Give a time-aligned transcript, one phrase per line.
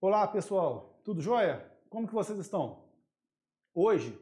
[0.00, 1.68] Olá pessoal, tudo jóia?
[1.90, 2.84] Como que vocês estão?
[3.74, 4.16] Hoje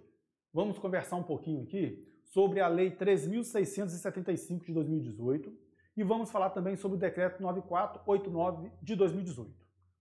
[0.51, 5.55] vamos conversar um pouquinho aqui sobre a Lei 3.675 de 2018
[5.95, 9.55] e vamos falar também sobre o Decreto 9489 de 2018.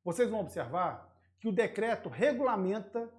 [0.06, 3.12] Vocês vão observar que o decreto regulamenta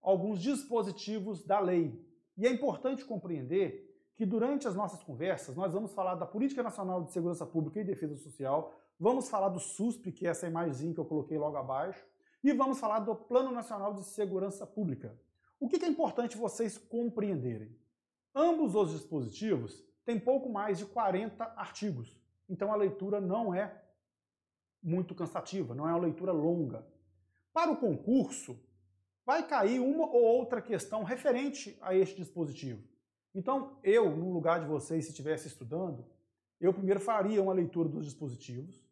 [0.00, 2.02] alguns dispositivos da lei.
[2.38, 7.02] E é importante compreender que durante as nossas conversas nós vamos falar da Política Nacional
[7.02, 11.00] de Segurança Pública e Defesa Social, vamos falar do SUSP, que é essa imagem que
[11.00, 12.04] eu coloquei logo abaixo,
[12.44, 15.16] e vamos falar do Plano Nacional de Segurança Pública.
[15.58, 17.76] O que é importante vocês compreenderem?
[18.34, 23.82] Ambos os dispositivos têm pouco mais de 40 artigos, então a leitura não é
[24.82, 26.84] muito cansativa, não é uma leitura longa.
[27.52, 28.58] Para o concurso,
[29.24, 32.91] vai cair uma ou outra questão referente a este dispositivo.
[33.34, 36.04] Então, eu, no lugar de vocês, se estivesse estudando,
[36.60, 38.84] eu primeiro faria uma leitura dos dispositivos,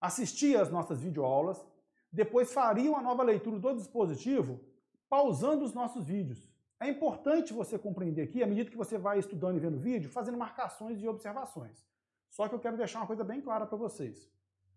[0.00, 1.64] assistia às nossas videoaulas,
[2.12, 4.60] depois faria uma nova leitura do dispositivo,
[5.08, 6.48] pausando os nossos vídeos.
[6.80, 10.10] É importante você compreender aqui, à medida que você vai estudando e vendo o vídeo,
[10.10, 11.84] fazendo marcações e observações.
[12.30, 14.30] Só que eu quero deixar uma coisa bem clara para vocês.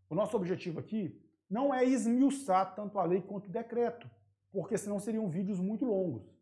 [0.10, 4.10] O nosso objetivo aqui não é esmiuçar tanto a lei quanto o decreto,
[4.52, 6.34] porque senão seriam vídeos muito longos.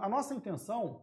[0.00, 1.02] a nossa intenção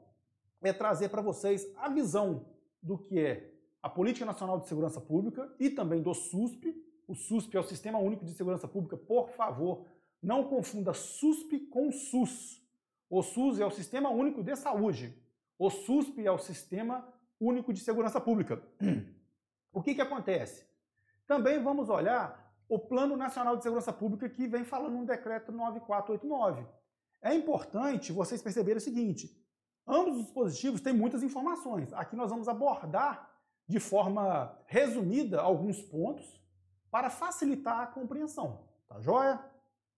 [0.67, 2.45] é trazer para vocês a visão
[2.81, 6.75] do que é a Política Nacional de Segurança Pública e também do SUSP.
[7.08, 8.97] O SUSP é o Sistema Único de Segurança Pública.
[8.97, 9.86] Por favor,
[10.21, 12.61] não confunda SUSP com SUS.
[13.09, 15.16] O SUS é o Sistema Único de Saúde.
[15.58, 17.08] O SUSP é o Sistema
[17.39, 18.61] Único de Segurança Pública.
[19.71, 20.66] O que, que acontece?
[21.27, 26.66] Também vamos olhar o Plano Nacional de Segurança Pública que vem falando no decreto 9489.
[27.21, 29.44] É importante vocês perceberem o seguinte:
[29.88, 31.91] ambos os dispositivos têm muitas informações.
[31.94, 33.31] Aqui nós vamos abordar
[33.67, 36.39] de forma resumida alguns pontos
[36.92, 38.67] para facilitar a compreensão.
[38.88, 39.44] Tá joia?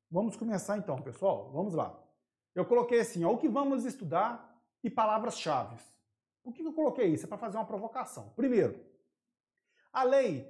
[0.10, 1.52] Vamos começar então, pessoal.
[1.52, 1.98] Vamos lá.
[2.56, 5.78] Eu coloquei assim, ó, o que vamos estudar e palavras-chave.
[6.44, 7.26] Por que eu coloquei isso?
[7.26, 8.32] É para fazer uma provocação.
[8.36, 8.80] Primeiro,
[9.92, 10.50] a lei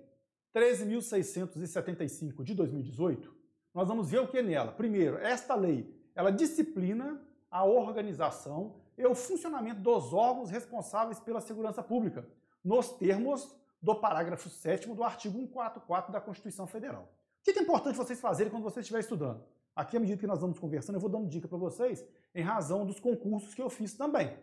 [0.56, 3.36] 13.675 de 2018,
[3.74, 4.72] nós vamos ver o que é nela.
[4.72, 11.84] Primeiro, esta lei, ela disciplina a organização e o funcionamento dos órgãos responsáveis pela segurança
[11.84, 12.28] pública,
[12.64, 17.04] nos termos do parágrafo 7 do artigo 144 da Constituição Federal.
[17.40, 19.44] O que é importante vocês fazerem quando vocês estiverem estudando?
[19.76, 22.04] Aqui, à medida que nós vamos conversando, eu vou dando dica para vocês
[22.34, 24.36] em razão dos concursos que eu fiz também.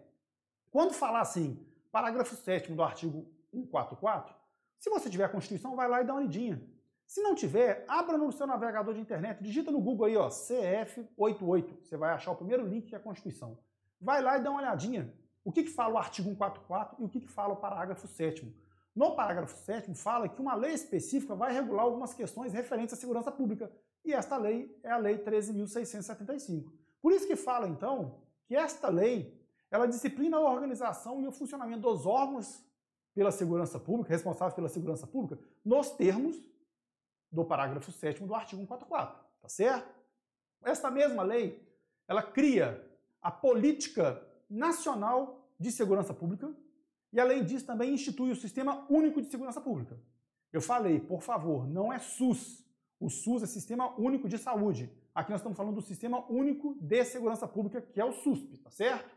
[0.71, 4.35] Quando falar assim, parágrafo 7 do artigo 144,
[4.79, 6.63] se você tiver a Constituição, vai lá e dá uma olhadinha.
[7.07, 11.83] Se não tiver, abra no seu navegador de internet, digita no Google aí, ó, CF88.
[11.83, 13.59] Você vai achar o primeiro link que é a Constituição.
[14.01, 15.13] Vai lá e dá uma olhadinha.
[15.45, 18.55] O que, que fala o artigo 144 e o que, que fala o parágrafo 7
[18.95, 23.31] No parágrafo 7 fala que uma lei específica vai regular algumas questões referentes à segurança
[23.31, 23.71] pública.
[24.05, 26.73] E esta lei é a Lei 13.675.
[27.01, 31.81] Por isso que fala, então, que esta lei ela disciplina a organização e o funcionamento
[31.81, 32.65] dos órgãos
[33.15, 36.41] pela segurança pública, responsáveis pela segurança pública, nos termos
[37.31, 39.95] do parágrafo 7 do artigo 144, tá certo?
[40.65, 41.69] Esta mesma lei,
[42.07, 42.84] ela cria
[43.25, 46.55] a política nacional de segurança pública
[47.11, 49.99] e além disso também institui o Sistema Único de Segurança Pública.
[50.53, 52.63] Eu falei, por favor, não é SUS.
[53.01, 54.93] O SUS é Sistema Único de Saúde.
[55.15, 58.71] Aqui nós estamos falando do Sistema Único de Segurança Pública, que é o SUSP, tá
[58.71, 59.17] certo?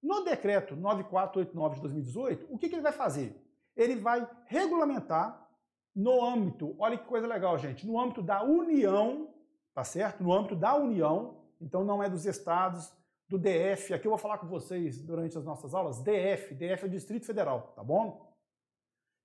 [0.00, 3.36] No decreto 9489 de 2018, o que, que ele vai fazer?
[3.74, 5.48] Ele vai regulamentar
[5.96, 9.28] no âmbito, olha que coisa legal, gente, no âmbito da União,
[9.74, 10.22] tá certo?
[10.22, 12.92] No âmbito da União, então não é dos estados,
[13.32, 16.86] do DF, aqui eu vou falar com vocês durante as nossas aulas, DF, DF é
[16.86, 18.30] o Distrito Federal, tá bom?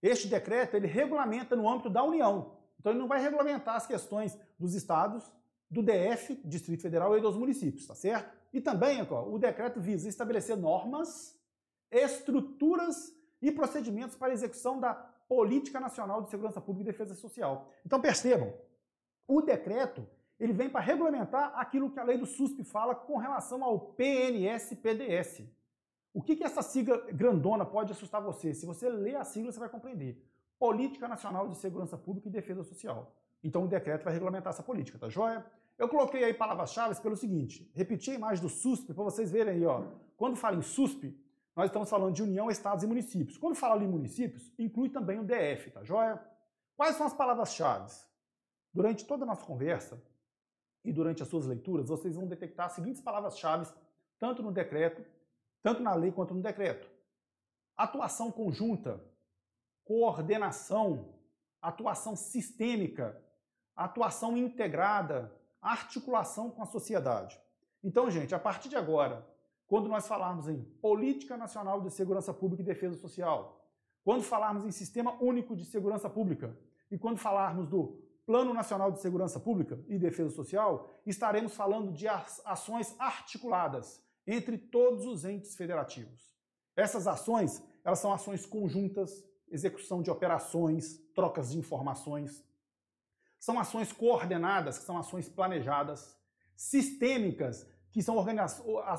[0.01, 4.39] Este decreto, ele regulamenta no âmbito da União, então ele não vai regulamentar as questões
[4.57, 5.29] dos estados,
[5.69, 8.33] do DF, Distrito Federal e dos municípios, tá certo?
[8.53, 11.37] E também, ó, o decreto visa estabelecer normas,
[11.91, 14.93] estruturas e procedimentos para execução da
[15.27, 17.69] Política Nacional de Segurança Pública e Defesa Social.
[17.85, 18.53] Então percebam,
[19.27, 20.07] o decreto
[20.39, 25.43] ele vem para regulamentar aquilo que a lei do SUSP fala com relação ao PNS-PDS.
[26.13, 28.53] O que, que essa sigla grandona pode assustar você?
[28.53, 30.23] Se você ler a sigla, você vai compreender.
[30.59, 33.15] Política Nacional de Segurança Pública e Defesa Social.
[33.43, 35.45] Então o decreto vai regulamentar essa política, tá joia?
[35.77, 39.65] Eu coloquei aí palavras-chave pelo seguinte, repeti a imagem do SUSP para vocês verem aí,
[39.65, 39.83] ó.
[40.15, 41.15] Quando fala em SUSP,
[41.55, 43.37] nós estamos falando de União, Estados e Municípios.
[43.37, 46.19] Quando fala em municípios, inclui também o DF, tá joia?
[46.75, 47.91] Quais são as palavras-chave?
[48.73, 50.01] Durante toda a nossa conversa
[50.87, 53.69] e durante as suas leituras, vocês vão detectar as seguintes palavras-chave,
[54.17, 55.03] tanto no decreto,
[55.61, 56.89] tanto na lei quanto no decreto.
[57.75, 59.03] atuação conjunta,
[59.83, 61.13] coordenação,
[61.61, 63.21] atuação sistêmica,
[63.75, 65.31] atuação integrada,
[65.61, 67.37] articulação com a sociedade.
[67.83, 69.27] Então, gente, a partir de agora,
[69.67, 73.69] quando nós falarmos em Política Nacional de Segurança Pública e Defesa Social,
[74.05, 76.57] quando falarmos em Sistema Único de Segurança Pública
[76.89, 82.09] e quando falarmos do Plano Nacional de Segurança Pública e Defesa Social, estaremos falando de
[82.09, 86.35] ações articuladas entre todos os entes federativos.
[86.75, 92.45] Essas ações, elas são ações conjuntas, execução de operações, trocas de informações.
[93.39, 96.13] São ações coordenadas, que são ações planejadas,
[96.53, 98.17] sistêmicas, que são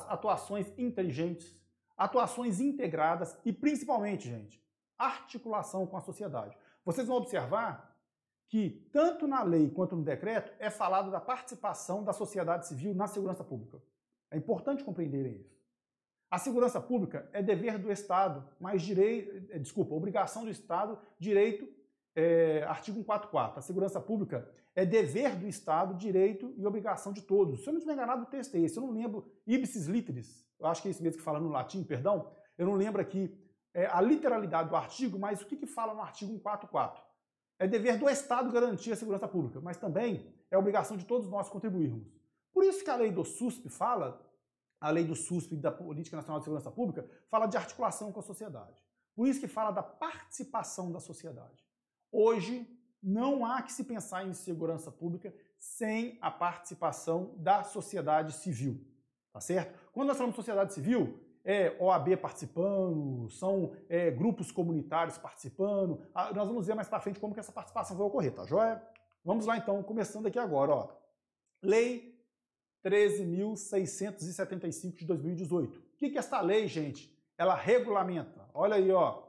[0.07, 1.61] atuações inteligentes,
[1.95, 4.59] atuações integradas e, principalmente, gente,
[4.97, 6.57] articulação com a sociedade.
[6.83, 7.88] Vocês vão observar
[8.49, 13.07] que, tanto na lei quanto no decreto, é falado da participação da sociedade civil na
[13.07, 13.81] segurança pública.
[14.31, 15.59] É importante compreenderem isso.
[16.31, 21.67] A segurança pública é dever do Estado, mas direito, é, desculpa, obrigação do Estado, direito,
[22.15, 23.59] é, artigo 144.
[23.59, 27.61] A segurança pública é dever do Estado, direito e obrigação de todos.
[27.61, 28.77] Se eu não estiver enganado, o texto é esse.
[28.77, 31.83] Eu não lembro, ipsis literis, eu acho que é isso mesmo que fala no latim,
[31.83, 32.31] perdão.
[32.57, 33.35] Eu não lembro aqui
[33.73, 37.08] é, a literalidade do artigo, mas o que, que fala no artigo 144?
[37.59, 41.49] É dever do Estado garantir a segurança pública, mas também é obrigação de todos nós
[41.49, 42.07] contribuirmos.
[42.53, 44.25] Por isso que a lei do SUSP fala
[44.81, 48.19] a lei do SUSP e da Política Nacional de Segurança Pública fala de articulação com
[48.21, 48.81] a sociedade.
[49.13, 51.67] Por isso que fala da participação da sociedade.
[52.09, 52.65] Hoje,
[53.03, 58.85] não há que se pensar em segurança pública sem a participação da sociedade civil.
[59.33, 59.77] Tá certo?
[59.91, 61.19] Quando nós falamos de sociedade civil,
[61.51, 65.99] é OAB participando, são é, grupos comunitários participando.
[66.13, 68.79] Ah, nós vamos ver mais para frente como que essa participação vai ocorrer, tá joia?
[69.25, 70.71] Vamos lá então, começando aqui agora.
[70.71, 70.89] Ó.
[71.63, 72.15] Lei
[72.85, 75.79] 13.675 de 2018.
[75.79, 77.11] O que, que esta lei, gente?
[77.35, 79.23] Ela regulamenta, olha aí, ó,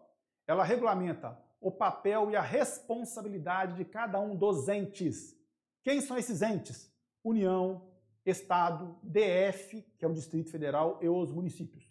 [0.46, 5.34] ela regulamenta o papel e a responsabilidade de cada um dos entes.
[5.82, 6.94] Quem são esses entes?
[7.24, 7.88] União,
[8.26, 11.89] Estado, DF, que é o Distrito Federal, e os municípios.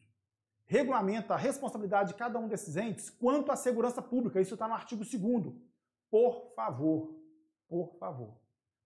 [0.72, 4.40] Regulamenta a responsabilidade de cada um desses entes quanto à segurança pública.
[4.40, 5.52] Isso está no artigo 2
[6.12, 7.20] Por favor,
[7.68, 8.38] por favor.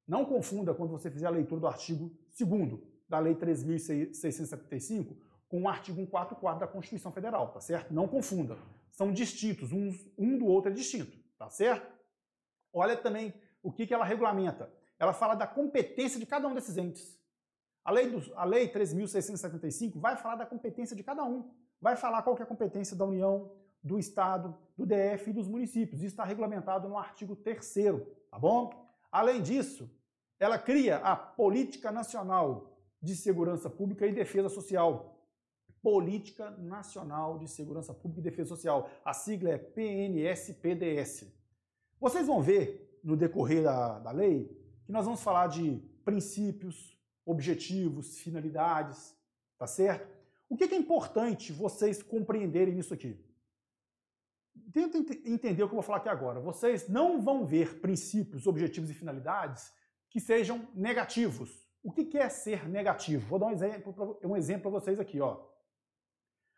[0.07, 2.09] Não confunda quando você fizer a leitura do artigo
[2.39, 5.13] 2 da Lei 3.675
[5.49, 7.93] com o artigo 144 da Constituição Federal, tá certo?
[7.93, 8.57] Não confunda.
[8.89, 11.93] São distintos, um, um do outro é distinto, tá certo?
[12.71, 14.71] Olha também o que, que ela regulamenta.
[14.97, 17.19] Ela fala da competência de cada um desses entes.
[17.83, 21.51] A lei, a lei 3.675 vai falar da competência de cada um.
[21.83, 23.51] Vai falar qual é a competência da União,
[23.83, 25.99] do Estado, do DF e dos municípios.
[25.99, 27.73] Isso está regulamentado no artigo 3
[28.31, 28.87] tá bom?
[29.11, 29.91] Além disso,
[30.39, 32.71] ela cria a Política Nacional
[33.01, 35.19] de Segurança Pública e Defesa Social.
[35.81, 38.89] Política Nacional de Segurança Pública e Defesa Social.
[39.03, 41.27] A sigla é PNSPDS.
[41.99, 48.19] Vocês vão ver no decorrer da, da lei que nós vamos falar de princípios, objetivos,
[48.19, 49.13] finalidades,
[49.57, 50.22] tá certo?
[50.53, 53.19] O que é importante vocês compreenderem isso aqui?
[54.71, 56.39] Tenta entender o que eu vou falar aqui agora.
[56.39, 59.73] Vocês não vão ver princípios, objetivos e finalidades
[60.11, 61.67] que sejam negativos.
[61.81, 63.27] O que é ser negativo?
[63.27, 65.19] Vou dar um exemplo, um exemplo para vocês aqui.
[65.19, 65.43] Ó.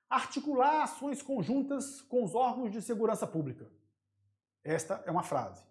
[0.09, 3.71] Articular ações conjuntas com os órgãos de segurança pública.
[4.61, 5.64] Esta é uma frase.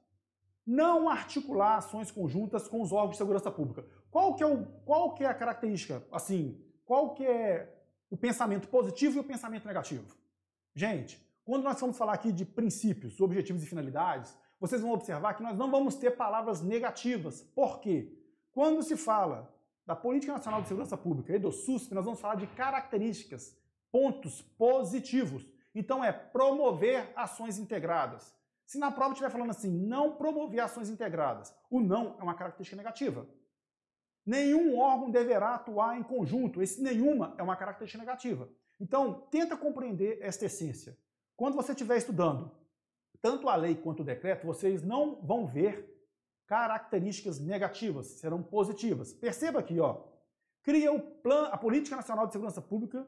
[0.66, 3.87] Não articular ações conjuntas com os órgãos de segurança pública.
[4.11, 6.02] Qual que é, o, qual que é a característica?
[6.11, 7.74] Assim, qual que é
[8.14, 10.06] o pensamento positivo e o pensamento negativo?
[10.73, 15.42] Gente, quando nós vamos falar aqui de princípios, objetivos e finalidades, vocês vão observar que
[15.42, 17.42] nós não vamos ter palavras negativas.
[17.42, 18.16] Por quê?
[18.52, 19.52] Quando se fala
[19.85, 23.59] da Política Nacional de Segurança Pública e do SUSP, nós vamos falar de características,
[23.90, 25.44] pontos positivos.
[25.75, 28.33] Então é promover ações integradas.
[28.64, 32.76] Se na prova estiver falando assim, não promover ações integradas, o não é uma característica
[32.76, 33.26] negativa.
[34.26, 36.62] Nenhum órgão deverá atuar em conjunto.
[36.62, 38.49] Esse nenhuma é uma característica negativa.
[38.81, 40.97] Então, tenta compreender esta essência.
[41.37, 42.50] Quando você estiver estudando
[43.21, 45.90] tanto a lei quanto o decreto, vocês não vão ver
[46.47, 49.12] características negativas, serão positivas.
[49.12, 50.02] Perceba aqui, ó,
[50.62, 53.07] cria o plano, a Política Nacional de Segurança Pública,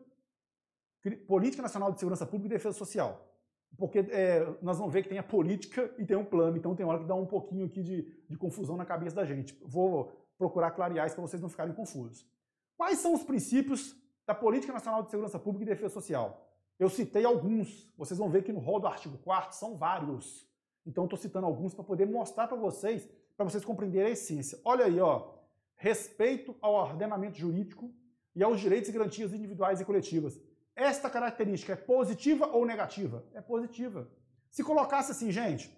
[1.27, 3.33] Política Nacional de Segurança Pública e Defesa Social.
[3.77, 6.87] Porque é, nós vamos ver que tem a política e tem um plano, então tem
[6.87, 9.59] hora que dá um pouquinho aqui de, de confusão na cabeça da gente.
[9.65, 12.27] Vou procurar clarear isso para vocês não ficarem confusos.
[12.77, 16.47] Quais são os princípios da Política Nacional de Segurança Pública e Defesa Social?
[16.79, 20.47] Eu citei alguns, vocês vão ver que no rol do artigo 4 são vários.
[20.85, 24.61] Então estou citando alguns para poder mostrar para vocês, para vocês compreenderem a essência.
[24.65, 25.33] Olha aí, ó,
[25.75, 27.93] respeito ao ordenamento jurídico
[28.35, 30.39] e aos direitos e garantias individuais e coletivas.
[30.75, 33.25] esta característica é positiva ou negativa?
[33.33, 34.11] É positiva.
[34.51, 35.75] Se colocasse assim, gente,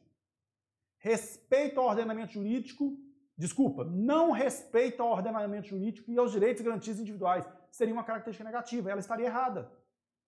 [0.99, 2.99] respeito ao ordenamento jurídico,
[3.39, 8.45] desculpa, não respeito ao ordenamento jurídico e aos direitos e garantias individuais, seria uma característica
[8.45, 9.71] negativa, ela estaria errada.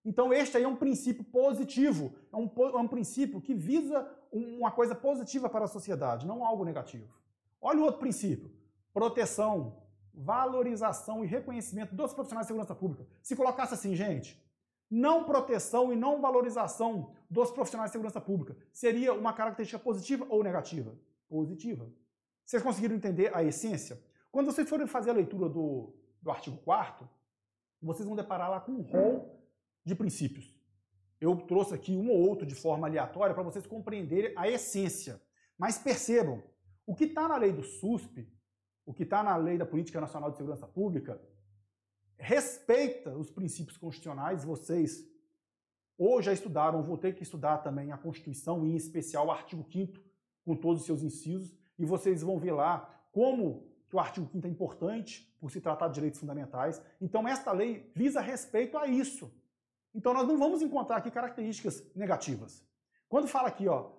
[0.05, 4.71] Então, este aí é um princípio positivo, é um, é um princípio que visa uma
[4.71, 7.13] coisa positiva para a sociedade, não algo negativo.
[7.61, 8.51] Olha o outro princípio:
[8.95, 9.83] proteção,
[10.15, 13.07] valorização e reconhecimento dos profissionais de segurança pública.
[13.23, 14.41] Se colocasse assim, gente,
[14.91, 20.43] não proteção e não valorização dos profissionais de segurança pública, seria uma característica positiva ou
[20.43, 20.95] negativa?
[21.29, 21.89] Positiva.
[22.51, 24.03] Vocês conseguiram entender a essência?
[24.33, 27.09] Quando vocês forem fazer a leitura do, do artigo 4
[27.81, 29.41] vocês vão deparar lá com um rol
[29.85, 30.53] de princípios.
[31.21, 35.23] Eu trouxe aqui um ou outro de forma aleatória para vocês compreenderem a essência.
[35.57, 36.43] Mas percebam,
[36.85, 38.29] o que está na lei do SUSP,
[38.85, 41.23] o que está na lei da Política Nacional de Segurança Pública,
[42.19, 44.43] respeita os princípios constitucionais.
[44.43, 45.09] Vocês
[45.97, 49.65] ou já estudaram, vou ter que estudar também a Constituição, e em especial o artigo
[49.71, 50.01] 5
[50.45, 54.47] com todos os seus incisos, e vocês vão ver lá como que o artigo 5
[54.47, 56.81] é importante por se tratar de direitos fundamentais.
[57.01, 59.33] Então, esta lei visa respeito a isso.
[59.95, 62.63] Então, nós não vamos encontrar aqui características negativas.
[63.09, 63.93] Quando fala aqui, ó,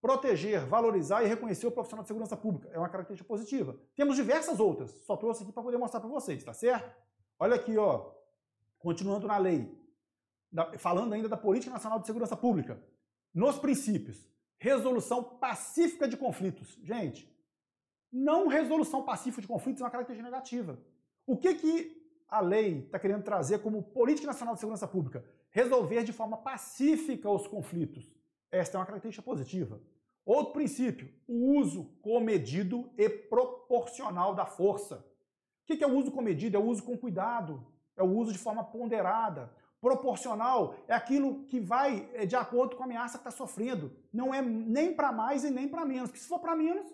[0.00, 3.76] proteger, valorizar e reconhecer o profissional de segurança pública, é uma característica positiva.
[3.94, 6.90] Temos diversas outras, só trouxe aqui para poder mostrar para vocês, tá certo?
[7.38, 8.12] Olha aqui, ó,
[8.78, 9.78] continuando na lei,
[10.78, 12.82] falando ainda da Política Nacional de Segurança Pública.
[13.34, 14.26] Nos princípios,
[14.58, 16.78] resolução pacífica de conflitos.
[16.82, 17.30] Gente,
[18.12, 20.78] não resolução pacífica de conflitos é uma característica negativa.
[21.26, 21.96] O que, que
[22.28, 25.24] a lei está querendo trazer como Política Nacional de Segurança Pública?
[25.50, 28.10] Resolver de forma pacífica os conflitos.
[28.50, 29.80] Esta é uma característica positiva.
[30.24, 35.04] Outro princípio, o uso comedido e proporcional da força.
[35.62, 36.56] O que é o uso comedido?
[36.56, 37.64] É o uso com cuidado,
[37.96, 39.52] é o uso de forma ponderada.
[39.86, 43.92] Proporcional é aquilo que vai é, de acordo com a ameaça que está sofrendo.
[44.12, 46.08] Não é nem para mais e nem para menos.
[46.08, 46.92] Porque se for para menos,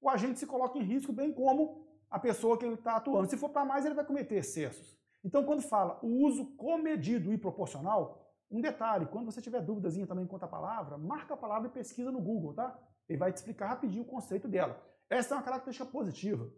[0.00, 3.30] o agente se coloca em risco, bem como a pessoa que ele está atuando.
[3.30, 4.98] Se for para mais, ele vai cometer excessos.
[5.22, 10.26] Então, quando fala o uso comedido e proporcional, um detalhe, quando você tiver dúvidas também
[10.26, 12.76] quanto à palavra, marca a palavra e pesquisa no Google, tá?
[13.08, 14.82] Ele vai te explicar rapidinho o conceito dela.
[15.08, 16.50] Essa é uma característica positiva.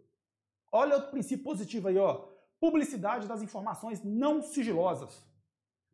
[0.71, 2.29] Olha outro princípio positivo aí, ó.
[2.59, 5.27] Publicidade das informações não sigilosas.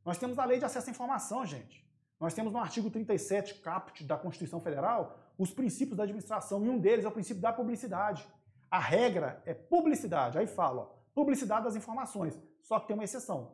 [0.06, 1.84] Nós temos a lei de acesso à informação, gente.
[2.20, 6.80] Nós temos no artigo 37, caput da Constituição Federal, os princípios da administração, e um
[6.80, 8.28] deles é o princípio da publicidade.
[8.70, 10.38] A regra é publicidade.
[10.38, 12.40] Aí fala, ó, publicidade das informações.
[12.62, 13.52] Só que tem uma exceção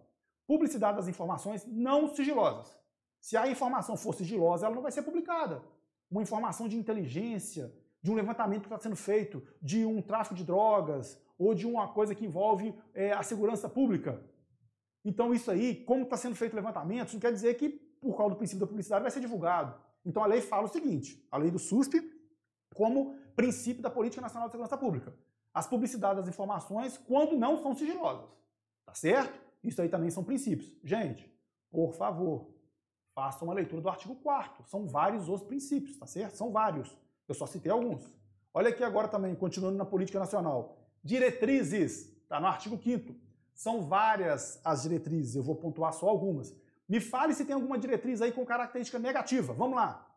[0.50, 2.76] publicidade das informações não sigilosas.
[3.22, 5.62] Se a informação for sigilosa, ela não vai ser publicada.
[6.10, 10.44] Uma informação de inteligência, de um levantamento que está sendo feito, de um tráfico de
[10.44, 14.20] drogas, ou de uma coisa que envolve é, a segurança pública.
[15.04, 18.32] Então, isso aí, como está sendo feito o levantamento, não quer dizer que, por causa
[18.32, 19.74] do princípio da publicidade, vai ser divulgado.
[20.06, 22.02] Então, a lei fala o seguinte: a lei do SUSP,
[22.74, 25.14] como princípio da Política Nacional de Segurança Pública.
[25.54, 28.30] As publicidades das informações, quando não são sigilosas.
[28.86, 29.40] Tá certo?
[29.64, 30.76] Isso aí também são princípios.
[30.84, 31.30] Gente,
[31.72, 32.50] por favor,
[33.14, 36.36] façam uma leitura do artigo 4 São vários os princípios, tá certo?
[36.36, 36.98] São vários.
[37.28, 38.04] Eu só citei alguns.
[38.54, 40.78] Olha aqui agora também, continuando na política nacional.
[41.04, 43.14] Diretrizes, está no artigo 5
[43.60, 46.56] São várias as diretrizes, eu vou pontuar só algumas.
[46.88, 49.52] Me fale se tem alguma diretriz aí com característica negativa.
[49.52, 50.10] Vamos lá.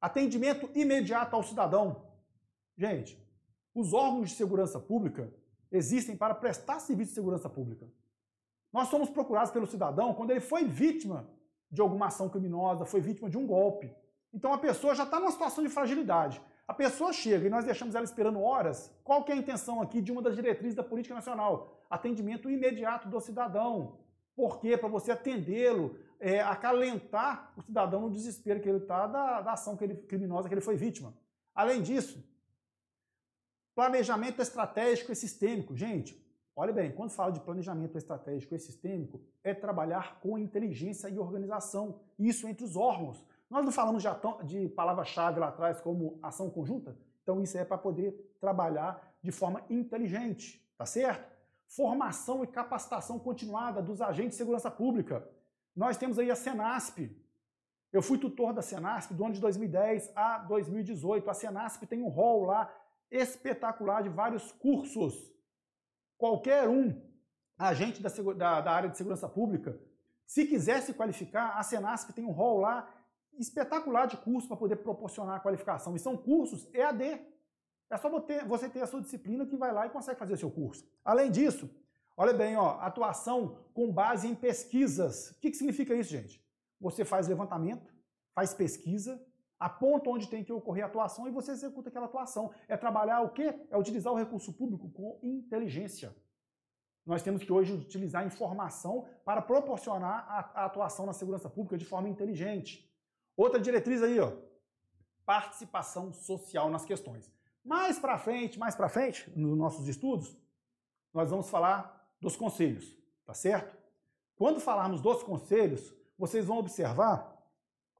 [0.00, 2.04] Atendimento imediato ao cidadão.
[2.78, 3.20] Gente,
[3.74, 5.34] os órgãos de segurança pública
[5.72, 7.88] existem para prestar serviço de segurança pública.
[8.72, 11.28] Nós somos procurados pelo cidadão quando ele foi vítima
[11.68, 13.92] de alguma ação criminosa, foi vítima de um golpe.
[14.32, 16.40] Então a pessoa já está numa situação de fragilidade.
[16.68, 18.96] A pessoa chega e nós deixamos ela esperando horas.
[19.02, 21.75] Qual que é a intenção aqui de uma das diretrizes da política nacional?
[21.88, 23.98] Atendimento imediato do cidadão.
[24.34, 24.76] Por quê?
[24.76, 29.76] Para você atendê-lo, é, acalentar o cidadão no desespero que ele está da, da ação
[29.76, 31.14] que ele, criminosa que ele foi vítima.
[31.54, 32.22] Além disso,
[33.74, 35.76] planejamento estratégico e sistêmico.
[35.76, 36.26] Gente,
[36.58, 42.00] Olha bem, quando fala de planejamento estratégico e sistêmico, é trabalhar com inteligência e organização,
[42.18, 43.22] isso entre os órgãos.
[43.50, 44.08] Nós não falamos de,
[44.46, 46.96] de palavra-chave lá atrás como ação conjunta?
[47.22, 51.30] Então isso é para poder trabalhar de forma inteligente, tá certo?
[51.66, 55.28] Formação e capacitação continuada dos agentes de segurança pública.
[55.74, 57.10] Nós temos aí a Senasp.
[57.92, 61.28] Eu fui tutor da Senasp do ano de 2010 a 2018.
[61.28, 62.72] A Senasp tem um rol lá
[63.10, 65.36] espetacular de vários cursos
[66.18, 66.98] Qualquer um
[67.58, 69.78] agente da, da, da área de segurança pública,
[70.26, 72.88] se quiser se qualificar, a Senasp tem um rol lá
[73.38, 75.94] espetacular de cursos para poder proporcionar a qualificação.
[75.94, 77.20] E são cursos EAD.
[77.90, 78.10] É só
[78.46, 80.84] você ter a sua disciplina que vai lá e consegue fazer o seu curso.
[81.04, 81.70] Além disso,
[82.18, 85.32] Olha bem, ó, atuação com base em pesquisas.
[85.32, 86.42] O que, que significa isso, gente?
[86.80, 87.94] Você faz levantamento,
[88.34, 89.22] faz pesquisa,
[89.60, 92.50] aponta onde tem que ocorrer a atuação e você executa aquela atuação.
[92.68, 93.66] É trabalhar o quê?
[93.70, 96.16] É utilizar o recurso público com inteligência.
[97.04, 101.84] Nós temos que hoje utilizar informação para proporcionar a, a atuação na segurança pública de
[101.84, 102.90] forma inteligente.
[103.36, 104.32] Outra diretriz aí, ó,
[105.26, 107.30] participação social nas questões.
[107.66, 110.36] Mais para frente, mais para frente, nos nossos estudos,
[111.12, 113.76] nós vamos falar dos conselhos, tá certo?
[114.36, 117.36] Quando falarmos dos conselhos, vocês vão observar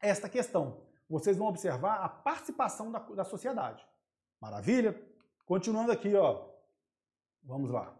[0.00, 0.80] esta questão.
[1.08, 3.86] Vocês vão observar a participação da, da sociedade.
[4.40, 5.00] Maravilha?
[5.44, 6.48] Continuando aqui, ó.
[7.42, 7.94] Vamos lá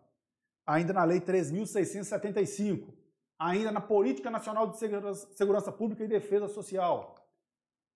[0.66, 2.92] ainda na Lei 3.675,
[3.38, 7.14] ainda na Política Nacional de Segurança Pública e Defesa Social.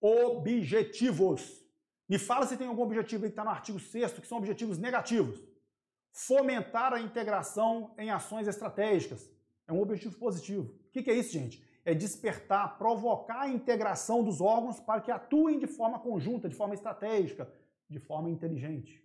[0.00, 1.60] Objetivos.
[2.10, 4.78] Me fala se tem algum objetivo aí que está no artigo 6 que são objetivos
[4.78, 5.38] negativos.
[6.10, 9.30] Fomentar a integração em ações estratégicas.
[9.64, 10.74] É um objetivo positivo.
[10.88, 11.64] O que é isso, gente?
[11.84, 16.74] É despertar, provocar a integração dos órgãos para que atuem de forma conjunta, de forma
[16.74, 17.48] estratégica,
[17.88, 19.00] de forma inteligente.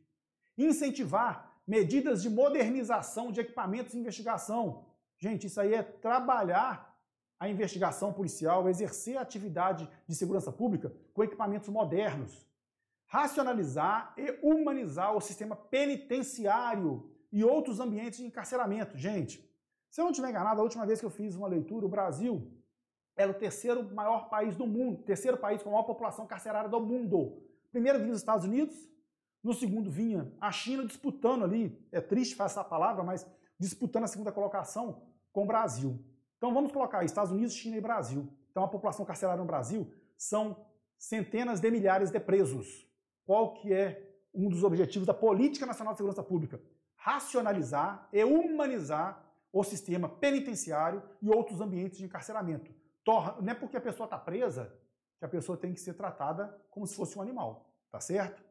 [0.58, 4.84] Incentivar medidas de modernização de equipamentos de investigação.
[5.20, 7.00] Gente, isso aí é trabalhar
[7.40, 12.46] a investigação policial, exercer a atividade de segurança pública com equipamentos modernos.
[13.08, 18.98] Racionalizar e humanizar o sistema penitenciário e outros ambientes de encarceramento.
[18.98, 19.46] Gente,
[19.90, 22.52] se eu não estiver enganado, a última vez que eu fiz uma leitura, o Brasil
[23.16, 26.82] era o terceiro maior país do mundo, terceiro país com a maior população carcerária do
[26.82, 27.42] mundo.
[27.72, 28.76] Primeiro vinha os Estados Unidos,
[29.44, 33.26] no segundo vinha a China disputando ali, é triste falar essa palavra, mas
[33.60, 36.04] disputando a segunda colocação com o Brasil.
[36.38, 38.28] Então vamos colocar Estados Unidos, China e Brasil.
[38.50, 40.66] Então a população carcerária no Brasil são
[40.98, 42.88] centenas de milhares de presos.
[43.26, 46.62] Qual que é um dos objetivos da Política Nacional de Segurança Pública?
[46.96, 52.74] Racionalizar e humanizar o sistema penitenciário e outros ambientes de encarceramento.
[53.06, 54.74] Não é porque a pessoa está presa
[55.18, 58.44] que a pessoa tem que ser tratada como se fosse um animal, tá certo?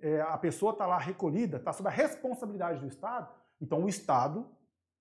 [0.00, 3.28] é, a pessoa está lá recolhida, está sob a responsabilidade do Estado,
[3.60, 4.46] então o Estado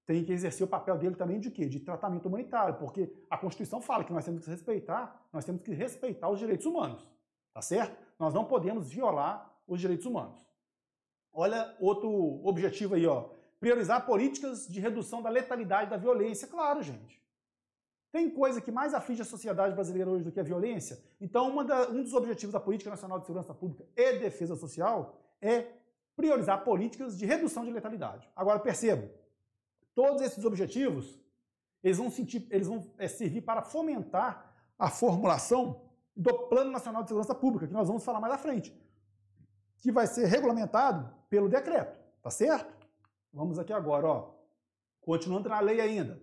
[0.06, 1.66] tem que exercer o papel dele também de quê?
[1.66, 5.74] De tratamento humanitário, porque a Constituição fala que nós temos que respeitar, nós temos que
[5.74, 7.06] respeitar os direitos humanos,
[7.54, 8.05] tá certo?
[8.20, 10.40] Nós não podemos violar os direitos humanos.
[11.34, 12.10] Olha outro
[12.46, 13.30] objetivo aí, ó.
[13.60, 16.48] Priorizar políticas de redução da letalidade da violência.
[16.48, 17.22] Claro, gente.
[18.12, 21.04] Tem coisa que mais aflige a sociedade brasileira hoje do que a violência?
[21.20, 25.68] Então, da, um dos objetivos da Política Nacional de Segurança Pública e Defesa Social é
[26.16, 28.30] priorizar políticas de redução de letalidade.
[28.34, 29.10] Agora, percebam,
[29.94, 31.20] todos esses objetivos
[31.84, 35.82] eles vão, sentir, eles vão é, servir para fomentar a formulação
[36.16, 38.74] do Plano Nacional de Segurança Pública, que nós vamos falar mais à frente,
[39.78, 42.74] que vai ser regulamentado pelo decreto, tá certo?
[43.34, 44.36] Vamos aqui agora, ó.
[45.02, 46.20] Continuando na lei ainda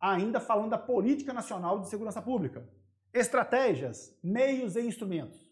[0.00, 2.66] ainda falando da Política Nacional de Segurança Pública.
[3.12, 5.50] Estratégias, meios e instrumentos.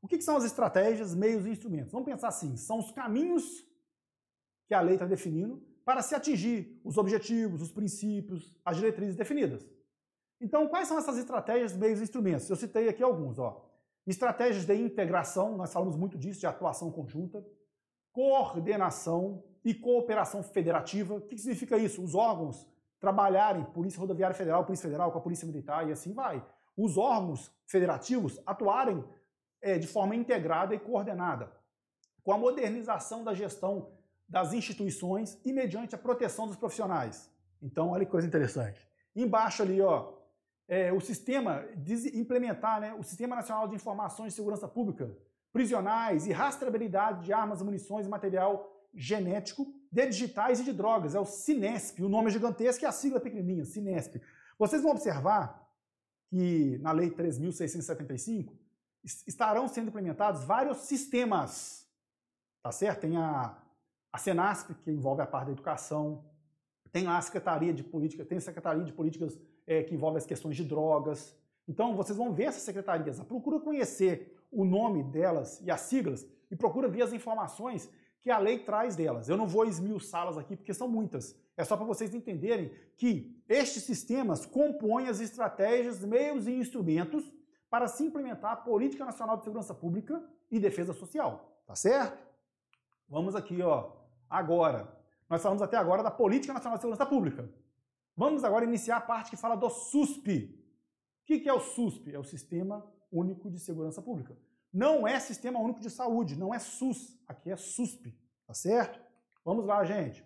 [0.00, 1.92] O que, são as estratégias, meios e instrumentos?
[1.92, 3.66] Vamos pensar assim: são os caminhos
[4.66, 9.66] que a lei está definindo para se atingir os objetivos, os princípios, as diretrizes definidas.
[10.44, 12.50] Então, quais são essas estratégias, meios e instrumentos?
[12.50, 13.38] Eu citei aqui alguns.
[13.38, 13.64] Ó.
[14.06, 17.42] Estratégias de integração, nós falamos muito disso, de atuação conjunta,
[18.12, 21.14] coordenação e cooperação federativa.
[21.14, 22.04] O que significa isso?
[22.04, 22.68] Os órgãos
[23.00, 26.44] trabalharem, Polícia Rodoviária Federal, Polícia Federal, com a Polícia Militar e assim vai.
[26.76, 29.02] Os órgãos federativos atuarem
[29.62, 31.50] é, de forma integrada e coordenada,
[32.22, 33.92] com a modernização da gestão
[34.28, 37.30] das instituições e mediante a proteção dos profissionais.
[37.62, 38.86] Então, olha que coisa interessante.
[39.16, 40.22] Embaixo ali, ó,
[40.66, 41.64] é, o sistema,
[42.14, 45.14] implementar né, o Sistema Nacional de Informações de Segurança Pública,
[45.52, 51.20] prisionais e rastreabilidade de armas, munições e material genético de digitais e de drogas, é
[51.20, 54.20] o Cinesp, o nome é gigantesco e a sigla é pequenininha, Cinesp.
[54.58, 55.64] Vocês vão observar
[56.28, 58.52] que na Lei 3.675
[59.26, 61.86] estarão sendo implementados vários sistemas,
[62.62, 63.02] tá certo?
[63.02, 63.56] Tem a,
[64.12, 66.24] a Senasp, que envolve a parte da educação,
[66.90, 70.56] tem a Secretaria de Política, tem a Secretaria de Políticas é, que envolve as questões
[70.56, 71.36] de drogas.
[71.68, 76.56] Então, vocês vão ver essas secretarias, procura conhecer o nome delas e as siglas e
[76.56, 79.28] procura ver as informações que a lei traz delas.
[79.28, 81.36] Eu não vou esmiuçá-las aqui porque são muitas.
[81.56, 87.30] É só para vocês entenderem que estes sistemas compõem as estratégias, meios e instrumentos
[87.68, 91.60] para se implementar a Política Nacional de Segurança Pública e Defesa Social.
[91.66, 92.16] Tá certo?
[93.08, 93.92] Vamos aqui, ó.
[94.28, 94.96] Agora,
[95.28, 97.48] nós falamos até agora da Política Nacional de Segurança Pública.
[98.16, 100.56] Vamos agora iniciar a parte que fala do SUSP.
[101.22, 102.14] O que é o SUSP?
[102.14, 104.36] É o Sistema Único de Segurança Pública.
[104.72, 108.12] Não é Sistema Único de Saúde, não é SUS, aqui é SUSP,
[108.46, 109.00] tá certo?
[109.44, 110.24] Vamos lá, gente.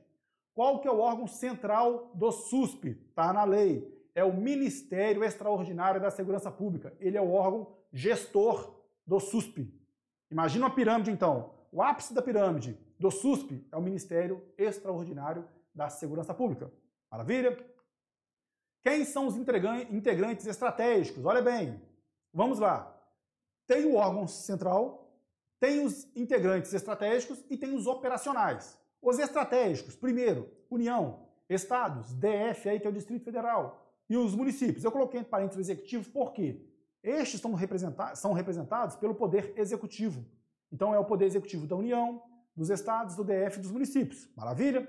[0.54, 2.98] Qual que é o órgão central do SUSP?
[3.10, 3.96] Está na lei.
[4.14, 6.96] É o Ministério Extraordinário da Segurança Pública.
[6.98, 8.74] Ele é o órgão gestor
[9.06, 9.72] do SUSP.
[10.30, 11.54] Imagina uma pirâmide, então.
[11.70, 16.72] O ápice da pirâmide do SUSP é o Ministério Extraordinário da Segurança Pública.
[17.10, 17.56] Maravilha?
[18.82, 21.24] Quem são os integrantes estratégicos?
[21.24, 21.80] Olha bem,
[22.32, 22.94] vamos lá.
[23.66, 25.12] Tem o órgão central,
[25.60, 28.78] tem os integrantes estratégicos e tem os operacionais.
[29.02, 34.84] Os estratégicos, primeiro, União, Estados, DF, aí que é o Distrito Federal, e os municípios.
[34.84, 36.64] Eu coloquei entre parênteses executivo porque
[37.02, 40.24] estes são, representados, são representados pelo poder executivo.
[40.72, 42.22] Então é o poder executivo da União,
[42.56, 44.28] dos estados, do DF e dos municípios.
[44.36, 44.88] Maravilha?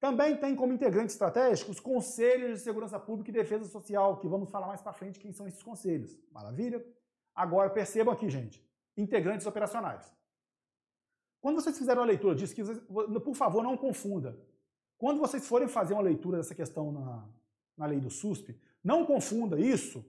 [0.00, 4.50] Também tem como integrantes estratégicos os conselhos de segurança pública e defesa social, que vamos
[4.50, 6.16] falar mais para frente quem são esses conselhos.
[6.30, 6.84] Maravilha?
[7.34, 8.64] Agora percebam aqui, gente,
[8.96, 10.12] integrantes operacionais.
[11.40, 12.62] Quando vocês fizerem uma leitura disso, que,
[13.20, 14.38] por favor, não confunda.
[14.96, 17.28] Quando vocês forem fazer uma leitura dessa questão na,
[17.76, 20.04] na lei do SUSP, não confunda isso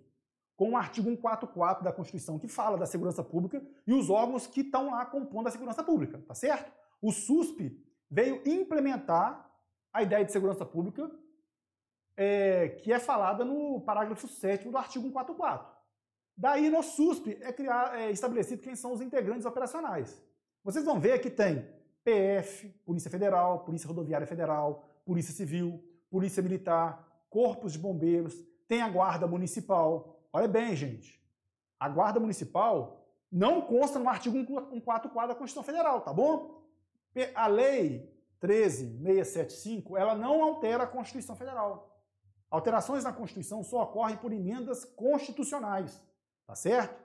[0.56, 4.62] com o artigo 144 da Constituição, que fala da segurança pública e os órgãos que
[4.62, 6.72] estão lá compondo a segurança pública, tá certo?
[7.02, 9.49] O SUSP veio implementar
[10.00, 11.10] a ideia de segurança pública
[12.20, 15.66] é, que é falada no parágrafo 7 do artigo 144.
[16.36, 20.22] Daí, no SUSP, é, criar, é estabelecido quem são os integrantes operacionais.
[20.62, 21.66] Vocês vão ver que tem
[22.04, 28.36] PF, Polícia Federal, Polícia Rodoviária Federal, Polícia Civil, Polícia Militar, Corpos de Bombeiros,
[28.68, 30.22] tem a Guarda Municipal.
[30.34, 31.22] Olha bem, gente.
[31.80, 36.66] A Guarda Municipal não consta no artigo 144 da Constituição Federal, tá bom?
[37.34, 41.90] A lei 13675, ela não altera a Constituição Federal.
[42.50, 46.02] Alterações na Constituição só ocorrem por emendas constitucionais,
[46.48, 47.04] tá certo?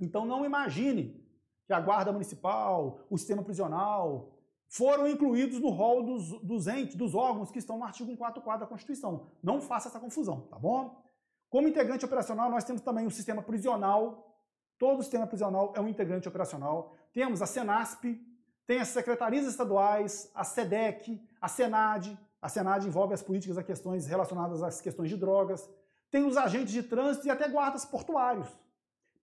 [0.00, 1.22] Então não imagine
[1.66, 4.32] que a Guarda Municipal, o sistema prisional,
[4.68, 8.66] foram incluídos no rol dos, dos entes, dos órgãos que estão no artigo 144 da
[8.66, 9.28] Constituição.
[9.42, 11.02] Não faça essa confusão, tá bom?
[11.48, 14.34] Como integrante operacional, nós temos também o sistema prisional.
[14.78, 16.94] Todo o sistema prisional é um integrante operacional.
[17.12, 18.18] Temos a Senasp,
[18.66, 22.18] tem as secretarias estaduais, a SEDEC, a SENAD.
[22.40, 25.68] A SENAD envolve as políticas a questões relacionadas às questões de drogas.
[26.10, 28.48] Tem os agentes de trânsito e até guardas portuários.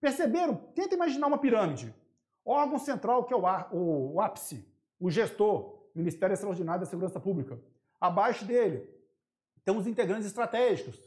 [0.00, 0.56] Perceberam?
[0.74, 1.94] Tenta imaginar uma pirâmide.
[2.44, 4.66] Órgão central, que é o, o, o ápice,
[4.98, 7.60] o gestor, Ministério Extraordinário da Segurança Pública.
[8.00, 8.88] Abaixo dele,
[9.64, 10.98] tem os integrantes estratégicos,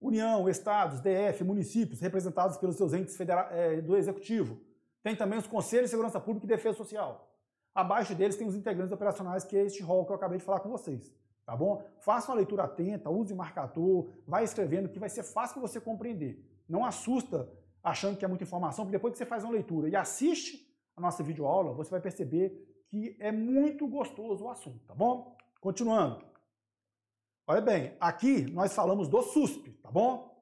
[0.00, 4.60] União, Estados, DF, municípios, representados pelos seus entes é, do Executivo.
[5.02, 7.31] Tem também os Conselhos de Segurança Pública e Defesa Social.
[7.74, 10.60] Abaixo deles tem os integrantes operacionais, que é este rol que eu acabei de falar
[10.60, 11.14] com vocês.
[11.44, 11.82] Tá bom?
[11.98, 16.44] Faça uma leitura atenta, use marcador, vai escrevendo, que vai ser fácil para você compreender.
[16.68, 17.48] Não assusta
[17.82, 21.00] achando que é muita informação, porque depois que você faz uma leitura e assiste a
[21.00, 25.36] nossa videoaula, você vai perceber que é muito gostoso o assunto, tá bom?
[25.60, 26.24] Continuando.
[27.46, 30.32] Olha bem, aqui nós falamos do SUSP, tá bom?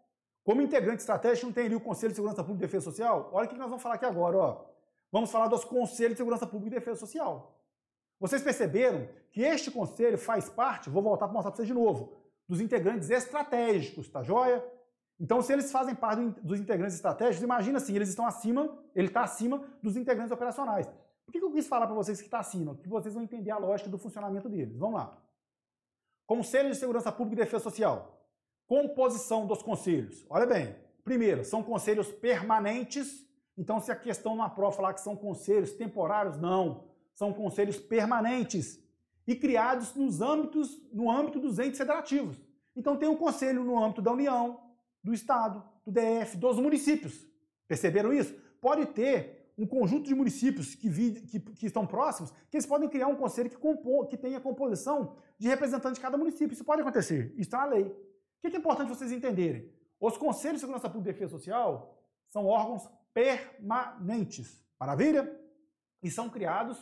[0.45, 3.31] Como integrante estratégico, não tem ali o Conselho de Segurança Pública e Defesa Social?
[3.33, 4.70] Olha o que nós vamos falar aqui agora, ó.
[5.13, 7.59] Vamos falar dos Conselhos de Segurança Pública e Defesa Social.
[8.19, 12.13] Vocês perceberam que este conselho faz parte, vou voltar para mostrar para vocês de novo,
[12.47, 14.63] dos integrantes estratégicos, tá joia?
[15.19, 19.23] Então, se eles fazem parte dos integrantes estratégicos, imagina assim, eles estão acima, ele está
[19.23, 20.87] acima dos integrantes operacionais.
[21.25, 22.75] Por que eu quis falar para vocês que está acima?
[22.75, 24.77] Porque vocês vão entender a lógica do funcionamento deles.
[24.77, 25.17] Vamos lá.
[26.27, 28.21] Conselho de Segurança Pública e Defesa Social.
[28.67, 30.25] Composição dos conselhos.
[30.29, 35.17] Olha bem, primeiro, são conselhos permanentes então, se a questão na prova falar que são
[35.17, 36.85] conselhos temporários, não.
[37.15, 38.83] São conselhos permanentes
[39.27, 42.41] e criados nos âmbitos, no âmbito dos entes federativos.
[42.75, 44.61] Então, tem um conselho no âmbito da União,
[45.03, 47.27] do Estado, do DF, dos municípios.
[47.69, 48.35] Perceberam isso?
[48.61, 52.89] Pode ter um conjunto de municípios que, vi, que, que estão próximos, que eles podem
[52.89, 56.55] criar um conselho que, compor, que tenha composição de representantes de cada município.
[56.55, 57.33] Isso pode acontecer.
[57.33, 57.83] Isso está na lei.
[57.83, 59.71] O que é importante vocês entenderem?
[60.01, 62.89] Os conselhos de segurança pública e defesa social são órgãos
[63.21, 64.59] permanentes.
[64.79, 65.39] Maravilha?
[66.03, 66.79] E são criados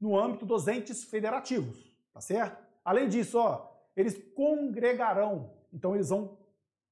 [0.00, 2.62] no âmbito dos entes federativos, tá certo?
[2.84, 6.38] Além disso, ó, eles congregarão, então eles vão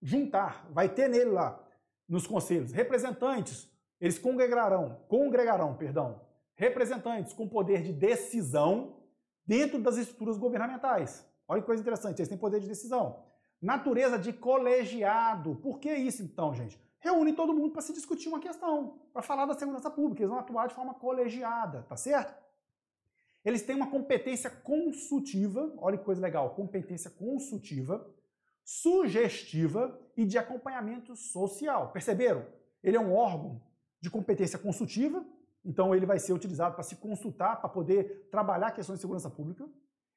[0.03, 1.64] juntar, vai ter nele lá,
[2.09, 6.20] nos conselhos, representantes, eles congregarão, congregarão, perdão,
[6.57, 8.96] representantes com poder de decisão
[9.46, 11.24] dentro das estruturas governamentais.
[11.46, 13.24] Olha que coisa interessante, eles têm poder de decisão.
[13.62, 15.57] Natureza de colegiado.
[15.57, 16.81] Por que isso então, gente?
[17.00, 20.22] Reúne todo mundo para se discutir uma questão, para falar da segurança pública.
[20.22, 22.34] Eles vão atuar de forma colegiada, tá certo?
[23.44, 28.06] Eles têm uma competência consultiva, olha que coisa legal, competência consultiva,
[28.62, 31.90] sugestiva e de acompanhamento social.
[31.90, 32.46] Perceberam?
[32.82, 33.60] Ele é um órgão
[33.98, 35.24] de competência consultiva,
[35.64, 39.66] então ele vai ser utilizado para se consultar, para poder trabalhar questões de segurança pública.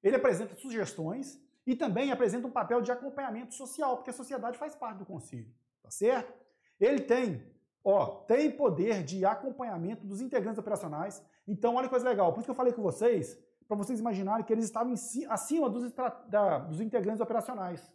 [0.01, 4.75] Ele apresenta sugestões e também apresenta um papel de acompanhamento social, porque a sociedade faz
[4.75, 5.49] parte do conselho,
[5.81, 6.42] tá certo?
[6.83, 7.41] Ele tem,
[7.83, 11.23] ó, tem poder de acompanhamento dos integrantes operacionais.
[11.47, 14.45] Então, olha que coisa legal, por isso que eu falei com vocês, para vocês imaginarem
[14.45, 15.91] que eles estavam si, acima dos,
[16.27, 17.91] da, dos integrantes operacionais.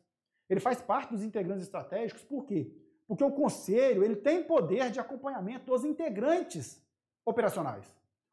[0.49, 2.73] Ele faz parte dos integrantes estratégicos, por quê?
[3.07, 6.83] Porque o conselho ele tem poder de acompanhamento dos integrantes
[7.25, 7.85] operacionais.